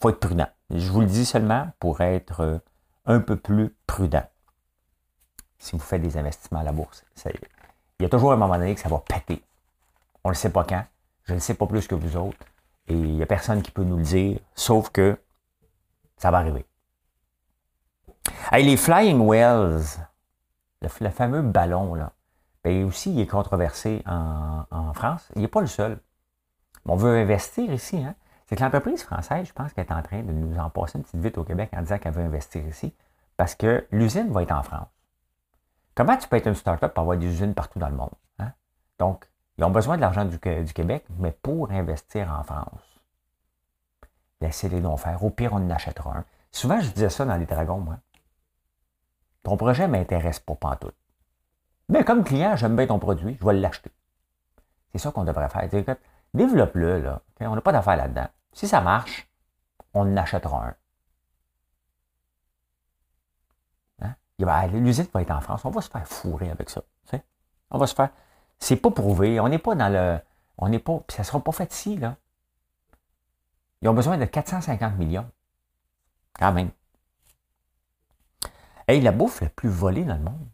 faut 0.00 0.08
être 0.08 0.18
prudent. 0.18 0.48
Je 0.70 0.90
vous 0.90 1.00
le 1.02 1.06
dis 1.06 1.26
seulement 1.26 1.70
pour 1.78 2.00
être 2.00 2.40
euh, 2.40 2.58
un 3.04 3.20
peu 3.20 3.36
plus 3.36 3.76
prudent. 3.86 4.24
Si 5.58 5.76
vous 5.76 5.82
faites 5.82 6.00
des 6.00 6.16
investissements 6.16 6.60
à 6.60 6.62
la 6.62 6.72
bourse, 6.72 7.04
il 7.26 7.32
y 8.02 8.04
a 8.06 8.08
toujours 8.08 8.32
un 8.32 8.36
moment 8.36 8.56
donné 8.56 8.74
que 8.74 8.80
ça 8.80 8.88
va 8.88 8.98
péter. 8.98 9.42
On 10.24 10.30
ne 10.30 10.34
sait 10.34 10.50
pas 10.50 10.64
quand. 10.64 10.84
Je 11.24 11.34
ne 11.34 11.38
sais 11.38 11.54
pas 11.54 11.66
plus 11.66 11.86
que 11.86 11.94
vous 11.94 12.16
autres. 12.16 12.46
Et 12.88 12.94
il 12.94 13.14
n'y 13.14 13.22
a 13.22 13.26
personne 13.26 13.60
qui 13.62 13.70
peut 13.70 13.84
nous 13.84 13.98
le 13.98 14.02
dire, 14.02 14.38
sauf 14.54 14.88
que 14.88 15.18
ça 16.16 16.30
va 16.30 16.38
arriver. 16.38 16.64
Les 18.52 18.76
Flying 18.76 19.26
Wells, 19.26 19.84
le, 20.80 21.10
fameux 21.10 21.42
ballon, 21.42 21.94
là, 21.94 22.12
ben 22.62 22.84
aussi, 22.84 23.12
il 23.12 23.20
est 23.20 23.26
controversé 23.26 24.02
en, 24.06 24.64
en 24.70 24.92
France. 24.94 25.28
Il 25.36 25.42
n'est 25.42 25.48
pas 25.48 25.60
le 25.60 25.66
seul. 25.66 25.98
On 26.86 26.96
veut 26.96 27.16
investir 27.18 27.72
ici. 27.72 27.96
Hein? 27.98 28.14
c'est 28.46 28.56
que 28.56 28.62
l'entreprise 28.62 29.02
française, 29.02 29.46
je 29.46 29.52
pense 29.52 29.72
qu'elle 29.72 29.86
est 29.86 29.92
en 29.92 30.02
train 30.02 30.22
de 30.22 30.32
nous 30.32 30.58
en 30.58 30.70
passer 30.70 30.98
une 30.98 31.04
petite 31.04 31.20
vite 31.20 31.38
au 31.38 31.44
Québec 31.44 31.70
en 31.74 31.80
disant 31.80 31.98
qu'elle 31.98 32.12
veut 32.12 32.24
investir 32.24 32.64
ici, 32.66 32.94
parce 33.36 33.54
que 33.54 33.86
l'usine 33.90 34.30
va 34.30 34.42
être 34.42 34.52
en 34.52 34.62
France. 34.62 34.88
Comment 35.94 36.16
tu 36.16 36.28
peux 36.28 36.36
être 36.36 36.48
une 36.48 36.54
start-up 36.54 36.92
pour 36.92 37.02
avoir 37.02 37.16
des 37.16 37.26
usines 37.26 37.54
partout 37.54 37.78
dans 37.78 37.88
le 37.88 37.96
monde? 37.96 38.12
Hein? 38.38 38.52
Donc, 38.98 39.28
ils 39.56 39.64
ont 39.64 39.70
besoin 39.70 39.96
de 39.96 40.00
l'argent 40.00 40.24
du, 40.24 40.38
Québec, 40.38 41.04
mais 41.18 41.30
pour 41.30 41.70
investir 41.70 42.32
en 42.32 42.42
France. 42.42 43.00
Laissez-les 44.40 44.80
donc 44.80 44.98
faire. 44.98 45.22
Au 45.22 45.30
pire, 45.30 45.52
on 45.52 45.56
en 45.58 45.70
achètera 45.70 46.18
un. 46.18 46.24
Souvent, 46.50 46.80
je 46.80 46.90
disais 46.90 47.08
ça 47.08 47.24
dans 47.24 47.36
les 47.36 47.46
dragons, 47.46 47.78
moi. 47.78 47.98
Ton 49.44 49.56
projet 49.56 49.86
ne 49.86 49.92
m'intéresse 49.92 50.40
pas 50.40 50.56
pantoute. 50.56 50.96
Mais 51.88 52.02
comme 52.02 52.24
client, 52.24 52.56
j'aime 52.56 52.74
bien 52.74 52.86
ton 52.86 52.98
produit, 52.98 53.36
je 53.38 53.46
vais 53.46 53.52
l'acheter. 53.52 53.92
C'est 54.90 54.98
ça 54.98 55.12
qu'on 55.12 55.24
devrait 55.24 55.48
faire. 55.48 55.68
Développe-le, 56.32 57.02
là. 57.02 57.22
On 57.40 57.54
n'a 57.54 57.60
pas 57.60 57.72
d'affaire 57.72 57.96
là-dedans. 57.96 58.26
Si 58.52 58.66
ça 58.66 58.80
marche, 58.80 59.28
on 59.92 60.00
en 60.00 60.16
achètera 60.16 60.66
un. 60.66 60.74
Hein? 64.02 64.66
L'usine 64.72 65.06
va 65.12 65.22
être 65.22 65.30
en 65.30 65.40
France. 65.40 65.64
On 65.64 65.70
va 65.70 65.80
se 65.80 65.90
faire 65.90 66.08
fourrer 66.08 66.50
avec 66.50 66.70
ça. 66.70 66.82
On 67.70 67.78
va 67.78 67.86
se 67.86 67.94
faire. 67.94 68.10
C'est 68.58 68.76
pas 68.76 68.90
prouvé. 68.90 69.40
On 69.40 69.48
n'est 69.48 69.58
pas 69.58 69.74
dans 69.74 69.92
le. 69.92 70.18
On 70.58 70.68
n'est 70.68 70.78
pas. 70.78 71.02
ça 71.08 71.22
ne 71.22 71.26
sera 71.26 71.40
pas 71.40 71.52
fait 71.52 71.72
ici, 71.72 71.96
là. 71.96 72.16
Ils 73.82 73.88
ont 73.88 73.94
besoin 73.94 74.16
de 74.16 74.24
450 74.24 74.96
millions. 74.96 75.28
Quand 76.38 76.52
même. 76.52 76.70
Hey, 78.86 79.00
la 79.00 79.12
bouffe 79.12 79.40
la 79.40 79.48
plus 79.48 79.68
volée 79.68 80.04
dans 80.04 80.16
le 80.16 80.22
monde, 80.22 80.48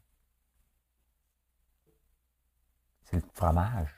c'est 3.04 3.16
le 3.16 3.22
fromage. 3.34 3.94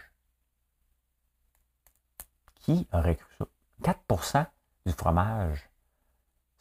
Qui 2.61 2.89
aurait 2.93 3.17
cru 3.17 3.35
ça? 3.39 3.47
4% 3.83 4.47
du 4.87 4.93
fromage 4.93 5.69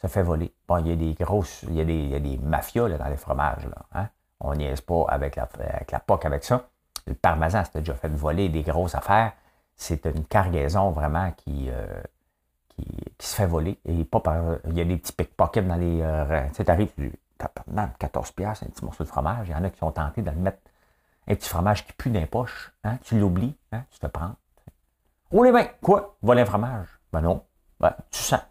se 0.02 0.08
fait 0.08 0.24
voler. 0.24 0.54
Bon, 0.68 0.78
il 0.78 0.88
y 0.88 0.92
a 0.92 0.96
des 0.96 1.14
grosses, 1.14 1.64
il 1.64 1.76
y 1.76 1.82
a 2.16 2.20
des, 2.20 2.38
mafias 2.40 2.90
dans 2.90 3.08
les 3.08 3.18
fromages. 3.18 3.66
Là, 3.68 3.86
hein? 3.94 4.10
On 4.40 4.56
n'y 4.56 4.66
est 4.66 4.86
pas 4.86 5.06
avec 5.08 5.36
la, 5.36 5.44
avec 5.44 5.92
la 5.92 6.00
POC 6.00 6.26
avec 6.26 6.44
ça. 6.44 6.68
Le 7.06 7.14
parmesan, 7.14 7.64
c'était 7.64 7.80
déjà 7.80 7.94
fait 7.94 8.10
voler 8.10 8.50
des 8.50 8.64
grosses 8.64 8.96
affaires. 8.96 9.34
C'est 9.76 10.06
une 10.06 10.26
cargaison 10.26 10.92
vraiment 10.92 11.32
qui, 11.32 11.70
euh, 11.70 12.02
qui, 12.70 12.86
se 13.20 13.36
fait 13.36 13.46
voler. 13.46 13.80
Et 13.86 14.04
pas 14.04 14.20
par. 14.20 14.58
Il 14.68 14.78
y 14.78 14.82
a 14.82 14.86
des 14.86 14.98
petits 14.98 15.14
pickpockets 15.14 15.68
dans 15.68 15.76
les. 15.76 16.02
Euh, 16.02 16.48
tu 16.50 16.64
sais, 16.64 16.64
t'arrives, 17.48 17.94
14 18.00 18.32
piastres, 18.32 18.66
un 18.66 18.70
petit 18.70 18.86
morceau 18.86 19.04
de 19.04 19.10
fromage. 19.10 19.48
Il 19.48 19.52
y 19.52 19.56
en 19.56 19.64
a 19.64 19.70
qui 19.70 19.84
ont 19.84 19.92
tenté 19.92 20.22
de 20.22 20.30
le 20.30 20.38
mettre 20.38 20.60
un 21.28 21.36
petit 21.36 21.50
fromage 21.50 21.86
qui 21.86 21.94
pue 21.94 22.10
dans 22.10 22.20
les 22.20 22.26
poches. 22.26 22.72
Hein? 22.84 22.98
Tu 23.04 23.20
l'oublies, 23.20 23.56
hein? 23.72 23.86
tu 23.92 24.00
te 24.00 24.08
prends. 24.08 24.36
Oh 25.32 25.44
les 25.44 25.52
mains! 25.52 25.68
Quoi? 25.82 26.18
Voler 26.22 26.42
un 26.42 26.46
fromage? 26.46 26.88
Ben 27.12 27.22
non. 27.22 27.46
Ben, 27.80 27.96
tu 28.10 28.20
sens. 28.22 28.42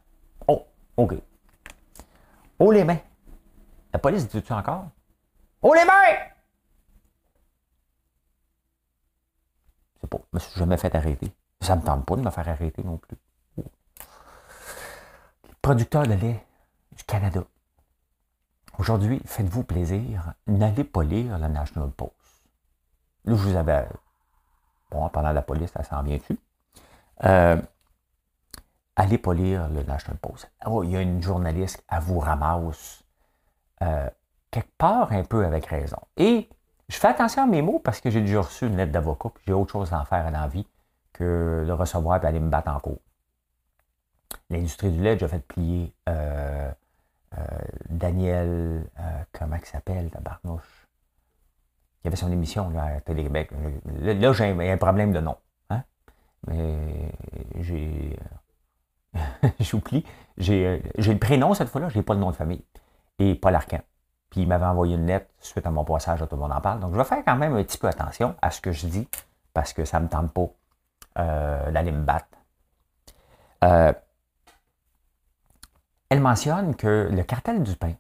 Oh, 0.49 0.67
OK. 0.97 1.15
Oh 2.59 2.73
les 2.73 2.85
mains! 2.85 3.01
La 3.93 3.99
police 3.99 4.29
dit-tu 4.29 4.53
encore? 4.53 4.89
Oh 5.63 5.75
les 5.75 5.85
mains! 5.85 6.17
C'est 10.01 10.09
pas. 10.09 10.19
Je 10.33 10.37
me 10.37 10.39
suis 10.39 10.59
jamais 10.59 10.77
fait 10.79 10.95
arrêter. 10.95 11.33
Ça 11.61 11.77
me 11.77 11.83
tente 11.83 12.07
pas 12.07 12.17
de 12.17 12.23
me 12.23 12.31
faire 12.31 12.49
arrêter 12.49 12.83
non 12.83 12.97
plus. 12.97 13.17
Producteur 15.61 16.05
de 16.05 16.15
lait 16.15 16.47
du 16.97 17.05
Canada. 17.05 17.45
Aujourd'hui, 18.81 19.21
faites-vous 19.27 19.63
plaisir, 19.63 20.33
n'allez 20.47 20.85
pas 20.85 21.03
lire 21.03 21.37
la 21.37 21.51
National 21.51 21.91
Post. 21.91 22.15
Là, 23.27 23.37
je 23.37 23.43
vous 23.43 23.55
avais. 23.55 23.87
Bon, 24.91 25.07
pendant 25.11 25.33
la 25.33 25.43
police, 25.43 25.71
ça 25.71 25.83
s'en 25.83 26.03
vient-tu? 26.03 26.39
Euh, 27.25 27.61
allez 28.97 29.19
pas 29.19 29.35
lire 29.35 29.69
le 29.69 29.83
National 29.83 30.17
Post. 30.17 30.51
Oh, 30.65 30.83
il 30.83 30.93
y 30.93 30.97
a 30.97 31.03
une 31.03 31.23
journaliste 31.23 31.85
à 31.89 32.01
vous 32.01 32.21
ramasse 32.21 33.05
euh, 33.83 34.09
quelque 34.51 34.73
part 34.79 35.13
un 35.13 35.25
peu 35.25 35.45
avec 35.45 35.67
raison. 35.67 36.01
Et 36.17 36.49
je 36.89 36.97
fais 36.97 37.09
attention 37.09 37.43
à 37.43 37.47
mes 37.47 37.61
mots 37.61 37.81
parce 37.81 38.01
que 38.01 38.09
j'ai 38.09 38.23
déjà 38.23 38.41
reçu 38.41 38.67
une 38.67 38.79
lettre 38.79 38.93
d'avocat, 38.93 39.29
puis 39.35 39.45
j'ai 39.47 39.53
autre 39.53 39.73
chose 39.73 39.93
à 39.93 40.01
en 40.01 40.07
faire 40.07 40.25
dans 40.25 40.41
la 40.41 40.49
vie 40.49 40.67
que 41.13 41.67
de 41.67 41.73
recevoir 41.73 42.25
et 42.25 42.27
aller 42.27 42.41
me 42.41 42.49
battre 42.49 42.71
en 42.71 42.81
cours. 42.81 43.03
L'industrie 44.49 44.91
du 44.91 45.03
lait, 45.03 45.19
j'ai 45.19 45.29
fait 45.29 45.47
plier 45.47 45.93
euh, 46.09 46.73
Daniel, 47.89 48.87
comment 49.33 49.57
il 49.57 49.67
s'appelle, 49.67 50.11
la 50.13 50.21
barnouche. 50.21 50.89
Il 52.03 52.09
avait 52.09 52.17
son 52.17 52.33
émission 52.33 52.71
là, 52.71 52.97
à 52.97 53.01
Télé-Québec. 53.01 53.51
Là, 54.01 54.33
j'ai 54.33 54.73
un 54.73 54.77
problème 54.77 55.13
de 55.13 55.21
nom. 55.21 55.37
Hein? 55.69 55.83
mais 56.47 57.13
j'ai. 57.59 58.19
J'oublie. 59.61 60.05
J'ai 60.39 60.83
le 60.97 61.19
prénom 61.19 61.55
cette 61.55 61.69
fois-là, 61.69 61.89
je 61.89 61.99
n'ai 61.99 62.03
pas 62.03 62.15
le 62.15 62.21
nom 62.21 62.31
de 62.31 62.37
famille. 62.37 62.65
Et 63.19 63.35
Paul 63.35 63.55
Arcan. 63.55 63.81
Puis 64.31 64.43
il 64.43 64.49
m'avait 64.49 64.67
envoyé 64.67 64.95
une 64.95 65.07
lettre 65.07 65.27
suite 65.41 65.67
à 65.67 65.71
mon 65.71 65.85
passage 65.85 66.23
à 66.23 66.27
Tout 66.27 66.37
le 66.37 66.43
monde 66.43 66.53
en 66.53 66.61
parle. 66.61 66.81
Donc 66.81 66.93
je 66.93 66.99
vais 66.99 67.05
faire 67.05 67.23
quand 67.25 67.37
même 67.37 67.55
un 67.55 67.65
petit 67.65 67.79
peu 67.79 67.89
attention 67.89 68.37
à 68.41 68.51
ce 68.51 68.61
que 68.61 68.73
je 68.73 68.87
dis, 68.87 69.09
parce 69.53 69.73
que 69.73 69.85
ça 69.85 69.99
ne 69.99 70.05
me 70.05 70.09
tente 70.09 70.33
pas 70.33 70.47
euh, 71.19 71.71
d'aller 71.71 71.93
me 71.93 72.03
battre. 72.03 72.29
Euh, 73.65 73.93
elle 76.11 76.21
mentionne 76.21 76.75
que 76.75 77.09
le 77.11 77.23
cartel 77.23 77.63
du 77.63 77.77
pain, 77.77 77.95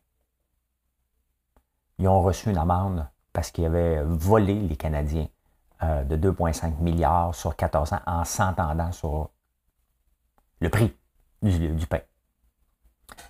ils 1.99 2.09
ont 2.09 2.20
reçu 2.20 2.51
une 2.51 2.59
amende 2.59 3.09
parce 3.33 3.53
qu'ils 3.53 3.66
avaient 3.66 4.03
volé 4.03 4.55
les 4.55 4.77
Canadiens 4.77 5.29
euh, 5.83 6.03
de 6.03 6.16
2,5 6.16 6.81
milliards 6.81 7.35
sur 7.35 7.55
14 7.55 7.92
ans 7.92 8.01
en 8.07 8.25
s'entendant 8.25 8.90
sur 8.90 9.31
le 10.59 10.68
prix 10.68 10.94
du, 11.40 11.87
pain. 11.87 12.01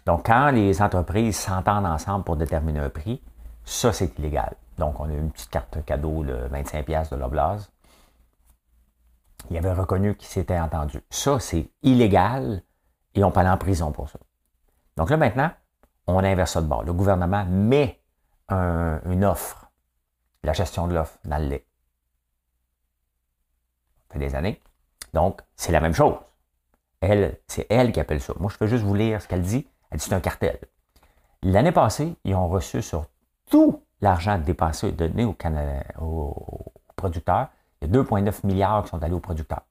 Donc, 0.07 0.27
quand 0.27 0.51
les 0.51 0.81
entreprises 0.81 1.37
s'entendent 1.37 1.87
ensemble 1.87 2.25
pour 2.25 2.37
déterminer 2.37 2.81
un 2.81 2.91
prix, 2.91 3.23
ça, 3.65 3.93
c'est 3.93 4.19
illégal. 4.19 4.57
Donc, 4.79 4.99
on 4.99 5.11
a 5.11 5.13
une 5.13 5.31
petite 5.31 5.51
carte 5.51 5.85
cadeau 5.85 6.25
de 6.25 6.49
25$ 6.49 7.11
de 7.11 7.17
l'Oblast. 7.17 7.71
Il 9.51 9.57
avait 9.59 9.73
reconnu 9.73 10.17
qu'il 10.17 10.29
s'était 10.29 10.59
entendu. 10.59 11.01
Ça, 11.11 11.39
c'est 11.39 11.71
illégal 11.83 12.63
et 13.15 13.23
on 13.23 13.31
peut 13.31 13.41
aller 13.41 13.51
en 13.51 13.59
prison 13.59 13.93
pour 13.93 14.09
ça. 14.09 14.19
Donc 14.97 15.11
là, 15.11 15.17
maintenant, 15.17 15.51
on 16.07 16.19
inverse 16.25 16.53
ça 16.53 16.61
de 16.61 16.67
bord. 16.67 16.83
Le 16.83 16.93
gouvernement 16.93 17.45
met 17.47 18.01
une 18.51 19.25
offre, 19.25 19.71
la 20.43 20.53
gestion 20.53 20.89
de 20.89 20.95
l'offre, 20.95 21.19
dans 21.25 21.39
le 21.39 21.47
lait. 21.47 21.67
Ça 24.09 24.15
fait 24.15 24.19
des 24.19 24.35
années. 24.35 24.61
Donc, 25.13 25.41
c'est 25.57 25.73
la 25.73 25.81
même 25.81 25.95
chose. 25.95 26.17
Elle, 27.01 27.39
c'est 27.47 27.67
elle 27.71 27.93
qui 27.93 28.01
appelle 28.01 28.21
ça. 28.21 28.35
Moi, 28.39 28.51
je 28.53 28.59
peux 28.59 28.67
juste 28.67 28.85
vous 28.85 28.95
lire 28.95 29.23
ce 29.23 29.29
qu'elle 29.29 29.43
dit. 29.43 29.69
Elle 29.91 29.99
dit 29.99 30.05
c'est 30.05 30.15
un 30.15 30.21
cartel. 30.21 30.59
L'année 31.43 31.73
passée, 31.73 32.17
ils 32.25 32.35
ont 32.35 32.49
reçu 32.49 32.83
sur 32.83 33.07
tout 33.51 33.83
l'argent 34.01 34.39
dépensé 34.39 34.93
donné 34.93 35.25
au 35.25 35.37
aux 36.01 36.73
producteurs. 36.97 37.49
Il 37.81 37.89
y 37.89 37.99
a 37.99 38.03
2,9 38.03 38.47
milliards 38.47 38.83
qui 38.85 38.91
sont 38.91 39.03
allés 39.03 39.15
aux 39.15 39.21
producteurs, 39.21 39.63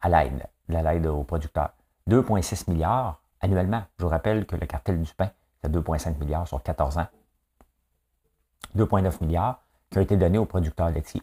à 0.00 0.08
l'aide, 0.08 0.46
de 0.68 0.78
l'aide 0.78 1.06
aux 1.06 1.24
producteurs. 1.24 1.70
2,6 2.08 2.70
milliards 2.70 3.20
annuellement. 3.40 3.82
Je 3.98 4.04
vous 4.04 4.10
rappelle 4.10 4.46
que 4.46 4.56
le 4.56 4.66
cartel 4.66 5.00
du 5.00 5.12
pain, 5.14 5.30
c'est 5.62 5.70
2,5 5.70 6.18
milliards 6.18 6.46
sur 6.48 6.62
14 6.62 6.98
ans. 6.98 7.06
2,9 8.76 9.24
milliards 9.24 9.62
qui 9.90 9.98
ont 9.98 10.02
été 10.02 10.16
donnés 10.16 10.38
aux 10.38 10.46
producteurs 10.46 10.90
laitiers. 10.90 11.22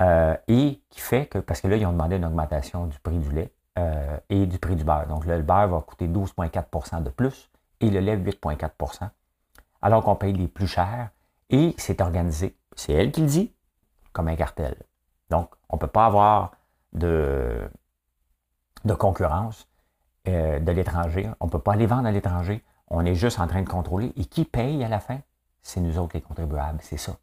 Euh, 0.00 0.36
et 0.46 0.80
qui 0.90 1.00
fait 1.00 1.26
que, 1.26 1.38
parce 1.38 1.60
que 1.60 1.68
là, 1.68 1.76
ils 1.76 1.86
ont 1.86 1.92
demandé 1.92 2.16
une 2.16 2.24
augmentation 2.24 2.86
du 2.86 2.98
prix 3.00 3.18
du 3.18 3.30
lait 3.30 3.52
euh, 3.78 4.16
et 4.28 4.46
du 4.46 4.58
prix 4.58 4.76
du 4.76 4.84
beurre. 4.84 5.08
Donc, 5.08 5.26
le 5.26 5.42
beurre 5.42 5.68
va 5.68 5.80
coûter 5.80 6.06
12,4% 6.06 7.02
de 7.02 7.10
plus 7.10 7.50
et 7.80 7.90
le 7.90 7.98
lait 8.00 8.16
8,4% 8.16 9.08
alors 9.82 10.04
qu'on 10.04 10.16
paye 10.16 10.32
les 10.32 10.48
plus 10.48 10.66
chers. 10.66 11.10
Et 11.50 11.74
c'est 11.78 12.00
organisé, 12.00 12.56
c'est 12.76 12.92
elle 12.92 13.10
qui 13.10 13.22
le 13.22 13.26
dit, 13.26 13.54
comme 14.12 14.28
un 14.28 14.36
cartel. 14.36 14.76
Donc, 15.30 15.50
on 15.68 15.76
ne 15.76 15.80
peut 15.80 15.86
pas 15.86 16.06
avoir 16.06 16.52
de, 16.92 17.68
de 18.84 18.94
concurrence 18.94 19.66
euh, 20.34 20.58
de 20.60 20.72
l'étranger. 20.72 21.28
On 21.40 21.46
ne 21.46 21.50
peut 21.50 21.58
pas 21.58 21.72
aller 21.72 21.86
vendre 21.86 22.06
à 22.06 22.12
l'étranger. 22.12 22.62
On 22.88 23.04
est 23.04 23.14
juste 23.14 23.40
en 23.40 23.46
train 23.46 23.62
de 23.62 23.68
contrôler. 23.68 24.12
Et 24.16 24.24
qui 24.24 24.44
paye 24.44 24.82
à 24.84 24.88
la 24.88 25.00
fin? 25.00 25.20
C'est 25.62 25.80
nous 25.80 25.98
autres 25.98 26.12
les 26.14 26.22
contribuables, 26.22 26.78
c'est 26.82 26.96
ça. 26.96 27.16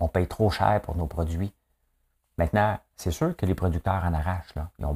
On 0.00 0.08
paye 0.08 0.26
trop 0.26 0.50
cher 0.50 0.80
pour 0.82 0.96
nos 0.96 1.06
produits. 1.06 1.52
Maintenant, 2.36 2.78
c'est 2.96 3.10
sûr 3.10 3.36
que 3.36 3.46
les 3.46 3.54
producteurs 3.54 4.04
en 4.04 4.12
arrachent. 4.12 4.54
Là. 4.54 4.70
il 4.78 4.86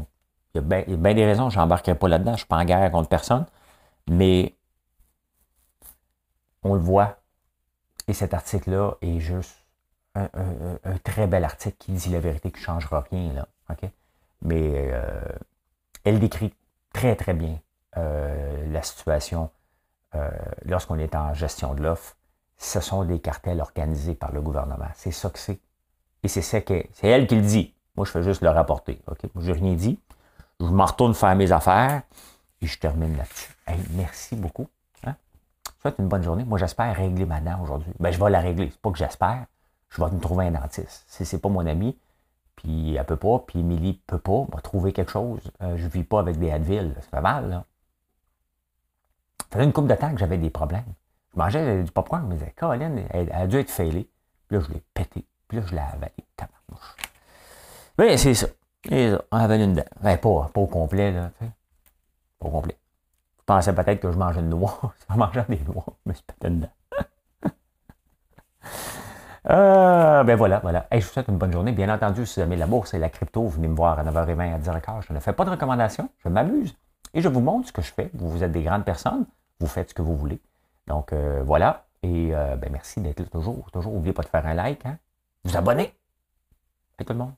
y 0.55 0.59
a 0.59 0.61
bien 0.97 1.15
des 1.15 1.25
raisons, 1.25 1.51
je 1.51 1.59
n'embarquerai 1.59 1.97
pas 1.97 2.09
là-dedans, 2.09 2.33
je 2.33 2.35
ne 2.35 2.39
suis 2.39 2.47
pas 2.47 2.59
en 2.59 2.65
guerre 2.65 2.91
contre 2.91 3.09
personne, 3.09 3.47
mais 4.09 4.55
on 6.63 6.75
le 6.75 6.81
voit. 6.81 7.19
Et 8.09 8.13
cet 8.13 8.35
article-là 8.35 8.95
est 9.01 9.19
juste 9.19 9.57
un, 10.15 10.29
très 11.05 11.27
bel 11.27 11.45
article 11.45 11.77
qui 11.79 11.93
dit 11.93 12.11
la 12.11 12.21
vérité, 12.21 12.51
qui 12.51 12.61
ne 12.61 12.65
changera 12.65 13.01
rien. 13.11 13.47
Mais 14.43 14.91
euh, 14.93 15.23
elle 16.05 16.19
décrit 16.19 16.53
très, 16.93 17.17
très 17.17 17.35
bien 17.35 17.59
euh, 17.97 18.73
la 18.73 18.83
situation 18.83 19.51
euh, 20.15 20.31
lorsqu'on 20.65 20.99
est 20.99 21.15
en 21.15 21.35
gestion 21.35 21.75
de 21.75 21.83
l'offre. 21.83 22.17
Ce 22.59 22.81
sont 22.81 23.05
des 23.05 23.19
cartels 23.19 23.61
organisés 23.61 24.15
par 24.15 24.33
le 24.33 24.41
gouvernement. 24.41 24.89
C'est 24.95 25.11
ça 25.11 25.31
que 25.31 25.39
c'est. 25.39 25.59
Et 26.23 26.29
c'est 26.29 26.43
ça 26.43 26.61
que 26.61 26.85
c'est 26.93 27.09
elle 27.09 27.27
qui 27.27 27.35
le 27.35 27.43
dit. 27.43 27.75
Moi, 27.97 28.07
je 28.07 28.13
fais 28.13 28.23
juste 28.23 28.43
le 28.43 28.51
rapporter. 28.51 29.01
OK? 29.09 29.19
Je 29.37 29.53
n'ai 29.53 29.59
rien 29.59 29.75
dit. 29.75 29.99
Je 30.61 30.67
m'en 30.67 30.85
retourne 30.85 31.15
faire 31.15 31.35
mes 31.35 31.51
affaires 31.51 32.03
et 32.61 32.67
je 32.67 32.79
termine 32.79 33.17
là-dessus. 33.17 33.53
merci 33.91 34.37
beaucoup. 34.37 34.69
Hein? 35.05 35.17
Souhaite 35.81 35.97
une 35.99 36.09
bonne 36.09 36.23
journée. 36.23 36.45
Moi, 36.45 36.59
j'espère 36.59 36.95
régler 36.95 37.27
ma 37.27 37.41
dent 37.41 37.61
aujourd'hui. 37.63 37.93
Ben, 37.99 38.13
je 38.13 38.23
vais 38.23 38.31
la 38.31 38.41
régler. 38.41 38.71
C'est 38.71 38.81
pas 38.81 38.93
que 38.93 38.99
j'espère. 38.99 39.47
Je 39.91 40.03
vais 40.03 40.11
me 40.11 40.21
trouver 40.21 40.47
un 40.47 40.53
dentiste. 40.53 41.05
Si 41.09 41.27
c'est 41.27 41.39
pas 41.39 41.49
mon 41.49 41.67
ami, 41.67 41.99
puis 42.63 42.95
elle 42.95 43.05
peut 43.05 43.17
pas, 43.17 43.41
puis 43.41 43.61
Émilie 43.61 44.01
peut 44.07 44.19
pas, 44.19 44.47
va 44.53 44.61
trouver 44.61 44.93
quelque 44.93 45.11
chose. 45.11 45.41
Euh, 45.63 45.77
je 45.77 45.89
vis 45.89 46.05
pas 46.05 46.21
avec 46.21 46.39
des 46.39 46.51
Advil, 46.51 46.95
ça 47.01 47.17
fait 47.17 47.21
mal, 47.21 47.51
là. 47.51 47.65
Ça 49.51 49.59
fait 49.59 49.65
une 49.65 49.73
couple 49.73 49.89
de 49.89 49.95
temps 49.95 50.13
que 50.13 50.19
j'avais 50.19 50.39
des 50.39 50.51
problèmes. 50.51 50.95
Je 51.35 51.39
mangeais 51.39 51.83
du 51.83 51.91
popcorn, 51.91 52.23
je 52.23 52.27
me 52.29 52.35
disais, 52.35 52.55
Caroline, 52.57 53.05
elle, 53.11 53.33
a 53.33 53.47
dû 53.47 53.59
être 53.59 53.71
failée. 53.71 54.09
Puis 54.49 54.59
là, 54.59 54.65
je 54.67 54.73
l'ai 54.73 54.83
pété. 54.95 55.27
Puis 55.49 55.59
là, 55.59 55.65
je 55.67 55.75
l'ai. 55.75 55.83
Oui, 57.99 58.19
c'est 58.19 58.35
ça. 58.35 58.47
Ça. 58.47 59.23
On 59.31 59.37
avalé 59.37 59.65
une 59.65 59.75
dent. 59.75 59.85
Ben, 60.01 60.17
pas, 60.17 60.51
pas 60.53 60.61
au 60.61 60.67
complet, 60.67 61.13
là. 61.13 61.31
Pas 62.39 62.47
au 62.47 62.51
complet. 62.51 62.77
Je 63.41 63.45
pensais 63.45 63.75
peut-être 63.75 64.01
que 64.01 64.11
je 64.11 64.17
mangeais 64.17 64.41
une 64.41 64.51
noix. 64.51 64.95
Je 65.11 65.17
mangeais 65.17 65.45
des 65.49 65.61
noix, 65.61 65.85
mais 66.07 66.15
c'est 66.15 66.25
pété 66.25 66.49
une 66.49 66.61
dent. 66.61 66.71
Euh, 69.53 70.25
ben 70.25 70.35
voilà, 70.35 70.61
voilà. 70.61 70.87
je 70.91 70.97
vous 70.97 71.03
souhaite 71.03 71.29
une 71.29 71.37
bonne 71.37 71.53
journée. 71.53 71.73
Bien 71.73 71.93
entendu, 71.95 72.25
si 72.25 72.41
vous 72.41 72.47
aimez 72.47 72.57
la 72.57 72.67
bourse 72.67 72.95
et 72.95 72.99
la 72.99 73.11
crypto, 73.11 73.47
venez 73.47 73.69
me 73.69 73.75
voir 73.75 73.99
à 73.99 74.05
9h20 74.05 74.55
à 74.55 74.59
10h15. 74.59 75.03
Je 75.09 75.13
ne 75.13 75.21
fais 75.21 75.35
pas 75.35 75.45
de 75.45 75.51
recommandations, 75.51 76.09
je 76.25 76.29
m'amuse. 76.31 76.75
Et 77.13 77.21
je 77.21 77.29
vous 77.29 77.41
montre 77.41 77.69
ce 77.69 77.73
que 77.73 77.83
je 77.83 77.93
fais. 77.93 78.11
Vous, 78.15 78.43
êtes 78.43 78.53
des 78.53 78.63
grandes 78.63 78.85
personnes, 78.85 79.27
vous 79.61 79.67
faites 79.67 79.91
ce 79.91 79.95
que 79.95 80.01
vous 80.01 80.17
voulez. 80.17 80.41
Donc 80.87 81.13
euh, 81.13 81.43
voilà. 81.45 81.85
Et 82.03 82.35
euh, 82.35 82.57
ben, 82.57 82.71
merci 82.73 83.01
d'être 83.01 83.21
là 83.21 83.27
toujours. 83.27 83.71
Toujours, 83.71 83.93
n'oubliez 83.93 84.15
pas 84.15 84.23
de 84.23 84.29
faire 84.29 84.47
un 84.47 84.55
like, 84.55 84.87
hein? 84.87 84.97
vous 85.45 85.57
abonner. 85.57 85.95
Et 86.99 87.05
tout 87.05 87.13
le 87.13 87.19
monde. 87.19 87.33